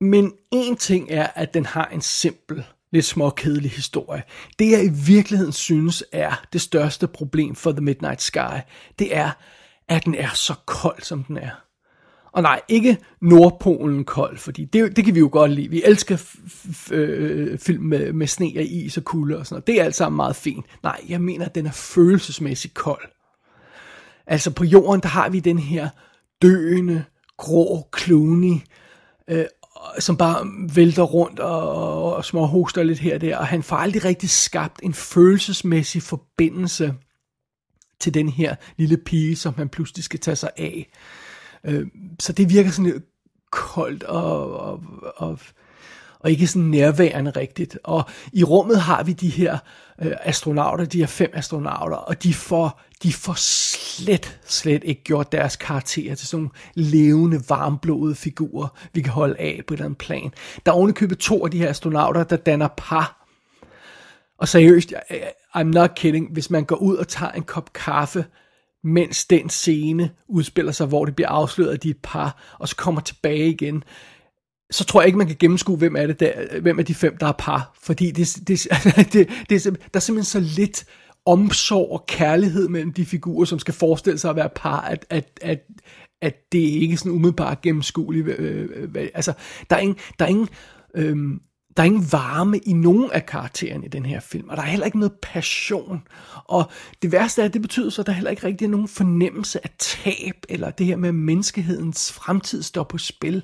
Men 0.00 0.32
en 0.52 0.76
ting 0.76 1.10
er, 1.10 1.26
at 1.34 1.54
den 1.54 1.66
har 1.66 1.86
en 1.86 2.00
simpel, 2.00 2.64
lidt 2.92 3.04
småkedelig 3.04 3.70
historie. 3.70 4.22
Det 4.58 4.70
jeg 4.70 4.84
i 4.84 4.90
virkeligheden 5.06 5.52
synes 5.52 6.04
er 6.12 6.44
det 6.52 6.60
største 6.60 7.06
problem 7.06 7.54
for 7.54 7.72
The 7.72 7.80
Midnight 7.80 8.22
Sky, 8.22 8.60
det 8.98 9.16
er, 9.16 9.30
at 9.88 10.04
den 10.04 10.14
er 10.14 10.30
så 10.34 10.54
kold, 10.66 11.02
som 11.02 11.24
den 11.24 11.36
er. 11.36 11.50
Og 12.32 12.42
nej, 12.42 12.60
ikke 12.68 12.98
Nordpolen 13.20 14.04
kold, 14.04 14.38
fordi 14.38 14.64
det, 14.64 14.96
det 14.96 15.04
kan 15.04 15.14
vi 15.14 15.18
jo 15.18 15.28
godt 15.32 15.50
lide. 15.50 15.68
Vi 15.68 15.82
elsker 15.84 16.36
øh, 16.90 17.58
film 17.58 17.84
med, 17.84 18.12
med 18.12 18.26
sne 18.26 18.52
og 18.56 18.64
is 18.64 18.96
og 18.96 19.04
kulde 19.04 19.38
og 19.38 19.46
sådan 19.46 19.54
noget. 19.54 19.66
Det 19.66 19.80
er 19.80 19.84
alt 19.84 19.94
sammen 19.94 20.16
meget 20.16 20.36
fint. 20.36 20.66
Nej, 20.82 21.00
jeg 21.08 21.20
mener, 21.20 21.44
at 21.44 21.54
den 21.54 21.66
er 21.66 21.72
følelsesmæssigt 21.72 22.74
kold. 22.74 23.08
Altså 24.26 24.50
på 24.50 24.64
jorden, 24.64 25.00
der 25.00 25.08
har 25.08 25.28
vi 25.28 25.40
den 25.40 25.58
her 25.58 25.88
døende, 26.42 27.04
grå 27.36 27.88
Clooney, 27.98 28.56
øh, 29.28 29.44
som 29.98 30.16
bare 30.16 30.46
vælter 30.74 31.02
rundt 31.02 31.40
og, 31.40 31.68
og, 31.74 32.14
og 32.16 32.24
små 32.24 32.46
hoster 32.46 32.82
lidt 32.82 32.98
her 32.98 33.14
og 33.14 33.20
der, 33.20 33.36
og 33.36 33.46
han 33.46 33.62
får 33.62 33.76
aldrig 33.76 34.04
rigtig 34.04 34.30
skabt 34.30 34.80
en 34.82 34.94
følelsesmæssig 34.94 36.02
forbindelse 36.02 36.94
til 38.00 38.14
den 38.14 38.28
her 38.28 38.54
lille 38.76 38.96
pige, 38.96 39.36
som 39.36 39.54
han 39.54 39.68
pludselig 39.68 40.04
skal 40.04 40.20
tage 40.20 40.36
sig 40.36 40.50
af. 40.56 40.90
Øh, 41.64 41.86
så 42.20 42.32
det 42.32 42.50
virker 42.50 42.70
sådan 42.70 42.92
lidt 42.92 43.04
koldt 43.50 44.02
og, 44.02 44.60
og, 44.60 44.82
og, 45.16 45.38
og 46.20 46.30
ikke 46.30 46.46
sådan 46.46 46.68
nærværende 46.68 47.30
rigtigt. 47.30 47.78
Og 47.84 48.04
i 48.32 48.44
rummet 48.44 48.80
har 48.80 49.02
vi 49.02 49.12
de 49.12 49.28
her 49.28 49.58
øh, 50.02 50.12
astronauter, 50.22 50.84
de 50.84 50.98
her 50.98 51.06
fem 51.06 51.30
astronauter, 51.34 51.96
og 51.96 52.22
de 52.22 52.34
får, 52.34 52.80
de 53.02 53.12
får 53.12 53.34
slet, 53.36 54.38
slet 54.46 54.84
ikke 54.84 55.02
gjort 55.04 55.32
deres 55.32 55.56
karakterer 55.56 56.14
til 56.14 56.28
sådan 56.28 56.50
levende, 56.74 57.42
varmblodede 57.48 58.14
figurer, 58.14 58.68
vi 58.92 59.00
kan 59.00 59.12
holde 59.12 59.36
af 59.38 59.60
på 59.66 59.74
et 59.74 59.78
eller 59.78 59.84
andet 59.84 59.98
plan. 59.98 60.32
Der 60.66 60.72
er 60.72 60.76
ovenikøbet 60.76 61.18
to 61.18 61.44
af 61.44 61.50
de 61.50 61.58
her 61.58 61.68
astronauter, 61.68 62.24
der 62.24 62.36
danner 62.36 62.68
par. 62.76 63.26
Og 64.38 64.48
seriøst, 64.48 64.94
I'm 65.56 65.62
not 65.62 65.94
kidding, 65.94 66.32
hvis 66.32 66.50
man 66.50 66.64
går 66.64 66.76
ud 66.76 66.96
og 66.96 67.08
tager 67.08 67.32
en 67.32 67.42
kop 67.42 67.72
kaffe 67.72 68.24
mens 68.82 69.24
den 69.24 69.48
scene 69.48 70.10
udspiller 70.28 70.72
sig, 70.72 70.86
hvor 70.86 71.04
det 71.04 71.16
bliver 71.16 71.28
afsløret, 71.28 71.74
at 71.74 71.82
de 71.82 71.88
er 71.88 71.94
et 71.94 72.00
par, 72.02 72.56
og 72.58 72.68
så 72.68 72.76
kommer 72.76 73.00
tilbage 73.00 73.48
igen, 73.48 73.84
så 74.70 74.84
tror 74.84 75.00
jeg 75.00 75.06
ikke, 75.06 75.18
man 75.18 75.26
kan 75.26 75.36
gennemskue, 75.38 75.76
hvem 75.76 75.96
er, 75.96 76.06
det 76.06 76.20
der, 76.20 76.60
hvem 76.60 76.78
er 76.78 76.82
de 76.82 76.94
fem, 76.94 77.16
der 77.16 77.26
er 77.26 77.32
par. 77.38 77.78
Fordi 77.82 78.10
det, 78.10 78.38
det, 78.48 78.66
det, 78.84 79.12
det, 79.12 79.28
det, 79.48 79.64
der 79.64 79.78
er 79.94 79.98
simpelthen 79.98 80.24
så 80.24 80.40
lidt 80.56 80.84
omsorg 81.26 81.92
og 81.92 82.04
kærlighed 82.08 82.68
mellem 82.68 82.92
de 82.92 83.06
figurer, 83.06 83.44
som 83.44 83.58
skal 83.58 83.74
forestille 83.74 84.18
sig 84.18 84.30
at 84.30 84.36
være 84.36 84.48
par, 84.56 84.80
at, 84.80 85.06
at, 85.10 85.38
at, 85.42 85.60
at 86.22 86.34
det 86.52 86.58
ikke 86.58 86.92
er 86.92 86.96
sådan 86.96 87.12
umiddelbart 87.12 87.60
gennemskueligt. 87.60 88.28
Øh, 88.28 88.88
øh, 88.94 89.08
altså, 89.14 89.32
der 89.70 89.76
er 89.76 89.80
ingen, 89.80 89.96
der 90.18 90.24
er 90.24 90.28
ingen 90.28 90.48
øh, 90.94 91.40
der 91.80 91.84
er 91.84 91.86
ingen 91.86 92.12
varme 92.12 92.58
i 92.58 92.72
nogen 92.72 93.10
af 93.12 93.26
karaktererne 93.26 93.86
i 93.86 93.88
den 93.88 94.06
her 94.06 94.20
film, 94.20 94.48
og 94.48 94.56
der 94.56 94.62
er 94.62 94.66
heller 94.66 94.86
ikke 94.86 94.98
noget 94.98 95.12
passion. 95.22 96.02
Og 96.44 96.70
det 97.02 97.12
værste 97.12 97.42
er, 97.42 97.46
at 97.46 97.54
det 97.54 97.62
betyder 97.62 97.90
så, 97.90 98.02
at 98.02 98.06
der 98.06 98.12
heller 98.12 98.30
ikke 98.30 98.46
rigtig 98.46 98.64
er 98.64 98.70
nogen 98.70 98.88
fornemmelse 98.88 99.64
af 99.64 99.70
tab, 99.78 100.34
eller 100.48 100.70
det 100.70 100.86
her 100.86 100.96
med, 100.96 101.08
at 101.08 101.14
menneskehedens 101.14 102.12
fremtid 102.12 102.62
står 102.62 102.82
på 102.82 102.98
spil. 102.98 103.42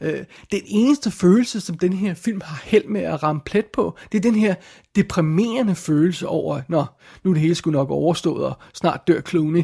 Øh, 0.00 0.24
den 0.52 0.60
eneste 0.66 1.10
følelse, 1.10 1.60
som 1.60 1.78
den 1.78 1.92
her 1.92 2.14
film 2.14 2.40
har 2.44 2.62
held 2.64 2.84
med 2.84 3.00
at 3.00 3.22
ramme 3.22 3.42
plet 3.46 3.66
på, 3.66 3.96
det 4.12 4.18
er 4.18 4.22
den 4.22 4.34
her 4.34 4.54
deprimerende 4.96 5.74
følelse 5.74 6.28
over, 6.28 6.60
nå, 6.68 6.84
nu 7.24 7.30
er 7.30 7.34
det 7.34 7.42
hele 7.42 7.54
sgu 7.54 7.70
nok 7.70 7.90
overstået, 7.90 8.46
og 8.46 8.56
snart 8.74 9.08
dør 9.08 9.20
Clooney. 9.20 9.62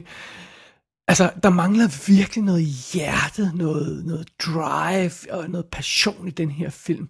Altså, 1.08 1.30
der 1.42 1.50
mangler 1.50 2.06
virkelig 2.06 2.44
noget 2.44 2.64
hjerte, 2.64 3.50
noget, 3.54 4.06
noget 4.06 4.28
drive 4.38 5.32
og 5.32 5.50
noget 5.50 5.66
passion 5.72 6.28
i 6.28 6.30
den 6.30 6.50
her 6.50 6.70
film. 6.70 7.08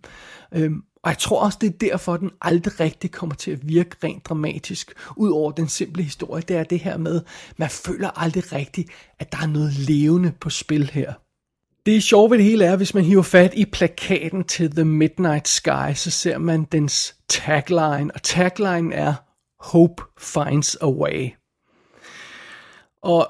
Øhm, 0.54 0.82
og 1.04 1.10
jeg 1.10 1.18
tror 1.18 1.40
også, 1.44 1.58
det 1.60 1.66
er 1.66 1.78
derfor, 1.78 2.14
at 2.14 2.20
den 2.20 2.30
aldrig 2.42 2.80
rigtig 2.80 3.10
kommer 3.10 3.34
til 3.34 3.50
at 3.50 3.68
virke 3.68 3.96
rent 4.04 4.26
dramatisk, 4.26 4.92
ud 5.16 5.30
over 5.30 5.52
den 5.52 5.68
simple 5.68 6.02
historie. 6.02 6.42
Det 6.42 6.56
er 6.56 6.64
det 6.64 6.78
her 6.78 6.96
med, 6.96 7.20
man 7.56 7.70
føler 7.70 8.10
aldrig 8.20 8.52
rigtigt, 8.52 8.90
at 9.18 9.32
der 9.32 9.38
er 9.38 9.46
noget 9.46 9.72
levende 9.72 10.32
på 10.40 10.50
spil 10.50 10.90
her. 10.90 11.12
Det 11.86 12.02
sjove 12.02 12.30
ved 12.30 12.38
det 12.38 12.46
hele 12.46 12.64
er, 12.64 12.76
hvis 12.76 12.94
man 12.94 13.04
hiver 13.04 13.22
fat 13.22 13.54
i 13.54 13.64
plakaten 13.64 14.44
til 14.44 14.70
The 14.70 14.84
Midnight 14.84 15.48
Sky, 15.48 15.94
så 15.94 16.10
ser 16.10 16.38
man 16.38 16.64
dens 16.64 17.16
tagline, 17.28 18.10
og 18.14 18.22
tagline 18.22 18.94
er 18.94 19.14
Hope 19.60 20.02
finds 20.18 20.76
a 20.80 20.90
way. 20.90 21.30
Og 23.02 23.28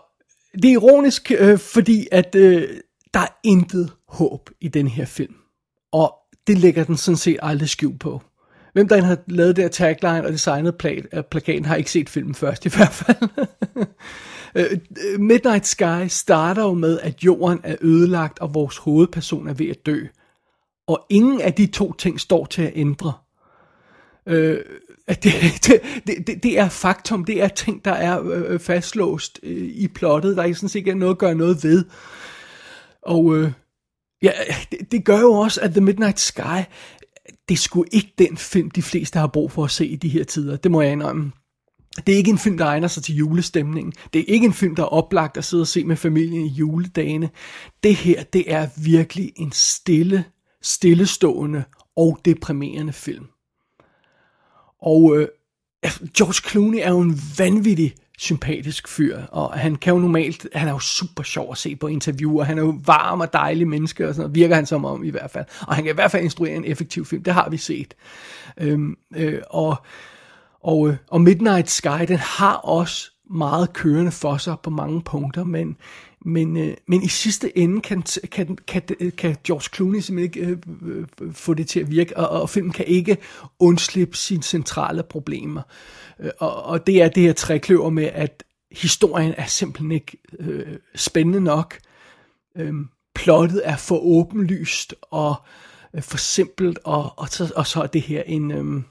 det 0.52 0.64
er 0.64 0.72
ironisk, 0.72 1.33
øh, 1.38 1.59
fordi 1.59 2.09
at 2.12 2.35
øh, 2.35 2.68
der 3.14 3.20
er 3.20 3.38
intet 3.44 3.92
håb 4.09 4.50
i 4.61 4.68
den 4.68 4.88
her 4.88 5.04
film. 5.04 5.35
Og 5.92 6.19
det 6.46 6.59
lægger 6.59 6.85
den 6.85 6.96
sådan 6.96 7.16
set 7.16 7.38
aldrig 7.42 7.68
skjul 7.68 7.98
på. 7.98 8.22
Hvem 8.72 8.88
der 8.88 9.03
har 9.03 9.18
lavet 9.26 9.57
det 9.57 9.64
her 9.64 9.68
tagline 9.68 10.26
og 10.26 10.33
designet 10.33 10.76
plat, 10.79 11.26
plakaten, 11.31 11.64
har 11.64 11.76
ikke 11.76 11.90
set 11.90 12.09
filmen 12.09 12.35
først 12.35 12.66
i 12.66 12.68
hvert 12.76 12.92
fald. 12.92 13.29
Øh, 14.55 14.79
øh, 15.12 15.20
Midnight 15.20 15.66
Sky 15.66 16.07
starter 16.09 16.62
jo 16.62 16.74
med, 16.74 17.00
at 17.00 17.24
jorden 17.24 17.61
er 17.64 17.76
ødelagt, 17.81 18.38
og 18.38 18.55
vores 18.55 18.76
hovedperson 18.76 19.48
er 19.48 19.55
ved 19.55 19.68
at 19.68 19.87
dø. 19.87 20.05
Og 20.87 21.07
ingen 21.11 21.40
af 21.40 21.53
de 21.53 21.66
to 21.66 21.92
ting 21.92 22.20
står 22.20 22.46
til 22.46 22.62
at 22.62 22.72
ændre. 22.74 23.12
Øh, 24.26 24.59
det, 25.22 25.33
det, 25.66 26.26
det, 26.26 26.42
det 26.42 26.59
er 26.59 26.68
faktum, 26.68 27.24
det 27.24 27.42
er 27.42 27.48
ting, 27.48 27.85
der 27.85 27.92
er 27.92 28.22
øh, 28.22 28.53
øh 28.53 28.61
fastlåst 28.61 29.40
øh, 29.42 29.70
i 29.74 29.88
plottet, 29.88 30.37
der 30.37 30.42
er 30.42 30.55
sådan 30.55 30.68
set 30.68 30.79
ikke 30.79 30.94
noget 30.94 31.14
at 31.14 31.18
gøre 31.18 31.35
noget 31.35 31.64
ved. 31.64 31.85
Og 33.03 33.37
øh, 33.37 33.53
Ja, 34.22 34.33
det, 34.72 34.92
det 34.92 35.04
gør 35.04 35.20
jo 35.20 35.33
også, 35.33 35.61
at 35.61 35.70
The 35.70 35.80
Midnight 35.80 36.20
Sky, 36.20 36.62
det 37.48 37.54
er 37.54 37.59
sgu 37.59 37.85
ikke 37.92 38.12
den 38.18 38.37
film, 38.37 38.70
de 38.70 38.83
fleste 38.83 39.18
har 39.18 39.26
brug 39.26 39.52
for 39.52 39.64
at 39.64 39.70
se 39.70 39.87
i 39.87 39.96
de 39.96 40.09
her 40.09 40.24
tider. 40.24 40.56
Det 40.56 40.70
må 40.70 40.80
jeg 40.80 40.92
indrømme. 40.92 41.33
Det 42.06 42.12
er 42.12 42.16
ikke 42.16 42.30
en 42.30 42.38
film, 42.38 42.59
der 42.59 42.64
egner 42.64 42.88
sig 42.88 43.02
til 43.02 43.14
julestemningen. 43.14 43.92
Det 44.12 44.20
er 44.20 44.24
ikke 44.28 44.46
en 44.46 44.52
film, 44.52 44.76
der 44.76 44.83
er 44.83 44.87
oplagt 44.87 45.37
at 45.37 45.44
sidde 45.44 45.61
og 45.61 45.66
se 45.66 45.85
med 45.85 45.96
familien 45.96 46.46
i 46.46 46.48
juledagene. 46.48 47.30
Det 47.83 47.94
her, 47.94 48.22
det 48.22 48.52
er 48.52 48.68
virkelig 48.85 49.33
en 49.37 49.52
stille, 49.52 50.24
stillestående 50.62 51.64
og 51.96 52.18
deprimerende 52.24 52.92
film. 52.92 53.26
Og 54.83 55.16
øh, 55.16 55.28
George 56.16 56.50
Clooney 56.50 56.78
er 56.83 56.90
jo 56.90 57.00
en 57.00 57.20
vanvittig 57.38 57.94
sympatisk 58.20 58.88
fyr, 58.88 59.22
og 59.28 59.52
han 59.52 59.76
kan 59.76 59.94
jo 59.94 59.98
normalt, 59.98 60.46
han 60.54 60.68
er 60.68 60.72
jo 60.72 60.78
super 60.78 61.22
sjov 61.22 61.48
at 61.52 61.59
se 61.59 61.76
på 61.76 61.87
interviewer, 61.87 62.44
han 62.44 62.59
er 62.59 62.62
jo 62.62 62.78
varm 62.87 63.20
og 63.20 63.33
dejlig 63.33 63.68
menneske, 63.68 64.09
og 64.09 64.14
sådan 64.14 64.22
noget, 64.22 64.35
virker 64.35 64.54
han 64.54 64.66
som 64.66 64.85
om 64.85 65.04
i 65.04 65.11
hvert 65.11 65.30
fald, 65.30 65.44
og 65.66 65.74
han 65.74 65.85
kan 65.85 65.92
i 65.92 65.94
hvert 65.94 66.11
fald 66.11 66.24
instruere 66.24 66.54
en 66.54 66.64
effektiv 66.64 67.04
film, 67.04 67.22
det 67.22 67.35
har 67.35 67.48
vi 67.48 67.56
set. 67.56 67.94
Øhm, 68.59 68.96
øh, 69.16 69.40
og, 69.50 69.76
og, 70.62 70.88
øh, 70.88 70.96
og 71.09 71.20
Midnight 71.20 71.70
Sky, 71.70 72.06
den 72.09 72.18
har 72.18 72.54
også 72.54 73.11
meget 73.30 73.72
kørende 73.72 74.12
for 74.12 74.37
sig 74.37 74.56
på 74.62 74.70
mange 74.70 75.02
punkter, 75.02 75.44
men, 75.44 75.76
men, 76.24 76.56
øh, 76.56 76.76
men 76.87 77.02
i 77.02 77.09
sidste 77.09 77.59
ende 77.59 77.80
kan, 77.80 78.02
kan, 78.30 78.56
kan, 78.56 78.83
kan 79.18 79.37
George 79.44 79.68
Clooney 79.74 80.00
simpelthen 80.00 80.42
ikke 80.42 80.59
øh, 80.83 81.06
øh 81.20 81.33
få 81.33 81.54
det 81.54 81.68
til 81.68 81.80
at 81.80 81.90
virke, 81.90 82.16
og, 82.16 82.42
og 82.42 82.50
filmen 82.50 82.72
kan 82.72 82.87
ikke 82.87 83.16
undslippe 83.59 84.16
sine 84.16 84.42
centrale 84.42 85.02
problemer. 85.02 85.62
Øh, 86.20 86.30
og, 86.38 86.62
og 86.62 86.87
det 86.87 87.02
er 87.02 87.09
det 87.09 87.22
her 87.22 87.33
trækløver 87.33 87.90
med, 87.90 88.04
at 88.04 88.44
historien 88.72 89.35
er 89.37 89.46
simpelthen 89.46 89.92
ikke 89.92 90.18
øh, 90.38 90.78
spændende 90.94 91.40
nok. 91.40 91.78
Øh, 92.56 92.74
plottet 93.14 93.62
er 93.64 93.76
for 93.76 93.98
åbenlyst 93.98 94.94
og 95.02 95.35
øh, 95.94 96.02
for 96.02 96.16
simpelt, 96.16 96.78
og, 96.85 97.12
og, 97.16 97.28
så, 97.28 97.52
og 97.56 97.66
så 97.66 97.83
er 97.83 97.87
det 97.87 98.02
her 98.02 98.22
en, 98.22 98.50
øh, 98.50 98.83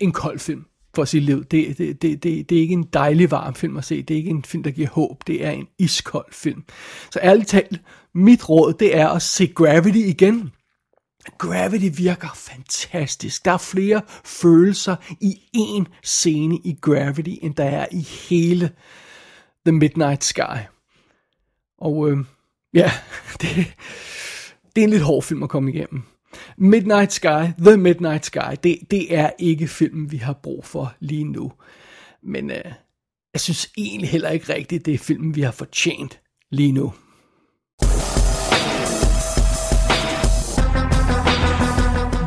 en 0.00 0.12
kold 0.12 0.38
film 0.38 0.64
for 0.94 1.04
sit 1.04 1.22
liv. 1.22 1.44
Det, 1.44 1.78
det, 1.78 2.02
det, 2.02 2.22
det, 2.22 2.50
det 2.50 2.56
er 2.56 2.60
ikke 2.60 2.72
en 2.72 2.88
dejlig 2.92 3.30
varm 3.30 3.54
film 3.54 3.76
at 3.76 3.84
se. 3.84 4.02
Det 4.02 4.14
er 4.14 4.18
ikke 4.18 4.30
en 4.30 4.44
film, 4.44 4.62
der 4.62 4.70
giver 4.70 4.88
håb. 4.88 5.26
Det 5.26 5.44
er 5.44 5.50
en 5.50 5.66
iskold 5.78 6.32
film. 6.32 6.64
Så 7.12 7.18
ærligt 7.22 7.48
talt, 7.48 7.80
mit 8.14 8.48
råd, 8.48 8.72
det 8.72 8.96
er 8.96 9.08
at 9.08 9.22
se 9.22 9.46
Gravity 9.46 9.98
igen. 9.98 10.52
Gravity 11.38 11.88
virker 11.96 12.28
fantastisk. 12.34 13.44
Der 13.44 13.52
er 13.52 13.58
flere 13.58 14.02
følelser 14.24 14.96
i 15.20 15.40
en 15.52 15.88
scene 16.02 16.56
i 16.64 16.78
Gravity, 16.80 17.34
end 17.42 17.54
der 17.54 17.64
er 17.64 17.86
i 17.92 18.00
hele 18.00 18.70
The 19.66 19.72
Midnight 19.72 20.24
Sky. 20.24 20.58
Og 21.78 22.10
øh, 22.10 22.18
ja, 22.74 22.92
det, 23.40 23.74
det 24.76 24.80
er 24.80 24.84
en 24.84 24.90
lidt 24.90 25.02
hård 25.02 25.22
film 25.22 25.42
at 25.42 25.48
komme 25.48 25.72
igennem. 25.72 26.02
Midnight 26.58 27.12
Sky, 27.12 27.52
The 27.58 27.76
Midnight 27.76 28.26
Sky, 28.26 28.54
det, 28.62 28.78
det 28.90 29.16
er 29.16 29.30
ikke 29.38 29.68
filmen, 29.68 30.12
vi 30.12 30.16
har 30.16 30.32
brug 30.42 30.64
for 30.64 30.94
lige 31.00 31.24
nu. 31.24 31.52
Men 32.22 32.50
øh, 32.50 32.72
jeg 33.32 33.40
synes 33.40 33.70
egentlig 33.76 34.08
heller 34.08 34.28
ikke 34.28 34.54
rigtigt, 34.54 34.86
det 34.86 34.94
er 34.94 34.98
filmen, 34.98 35.36
vi 35.36 35.40
har 35.40 35.52
fortjent 35.52 36.20
lige 36.50 36.72
nu. 36.72 36.92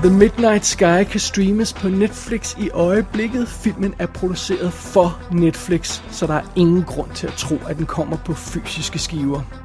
The 0.06 0.14
Midnight 0.14 0.66
Sky 0.66 1.04
kan 1.12 1.20
streames 1.20 1.74
på 1.74 1.90
Netflix 1.90 2.58
i 2.60 2.70
øjeblikket. 2.70 3.48
Filmen 3.48 3.94
er 4.00 4.06
produceret 4.06 4.74
for 4.74 5.22
Netflix, 5.32 6.02
så 6.12 6.28
der 6.28 6.34
er 6.34 6.54
ingen 6.56 6.84
grund 6.84 7.12
til 7.12 7.28
at 7.28 7.34
tro, 7.34 7.56
at 7.70 7.78
den 7.78 7.86
kommer 7.86 8.18
på 8.26 8.34
fysiske 8.34 9.00
skiver. 9.00 9.65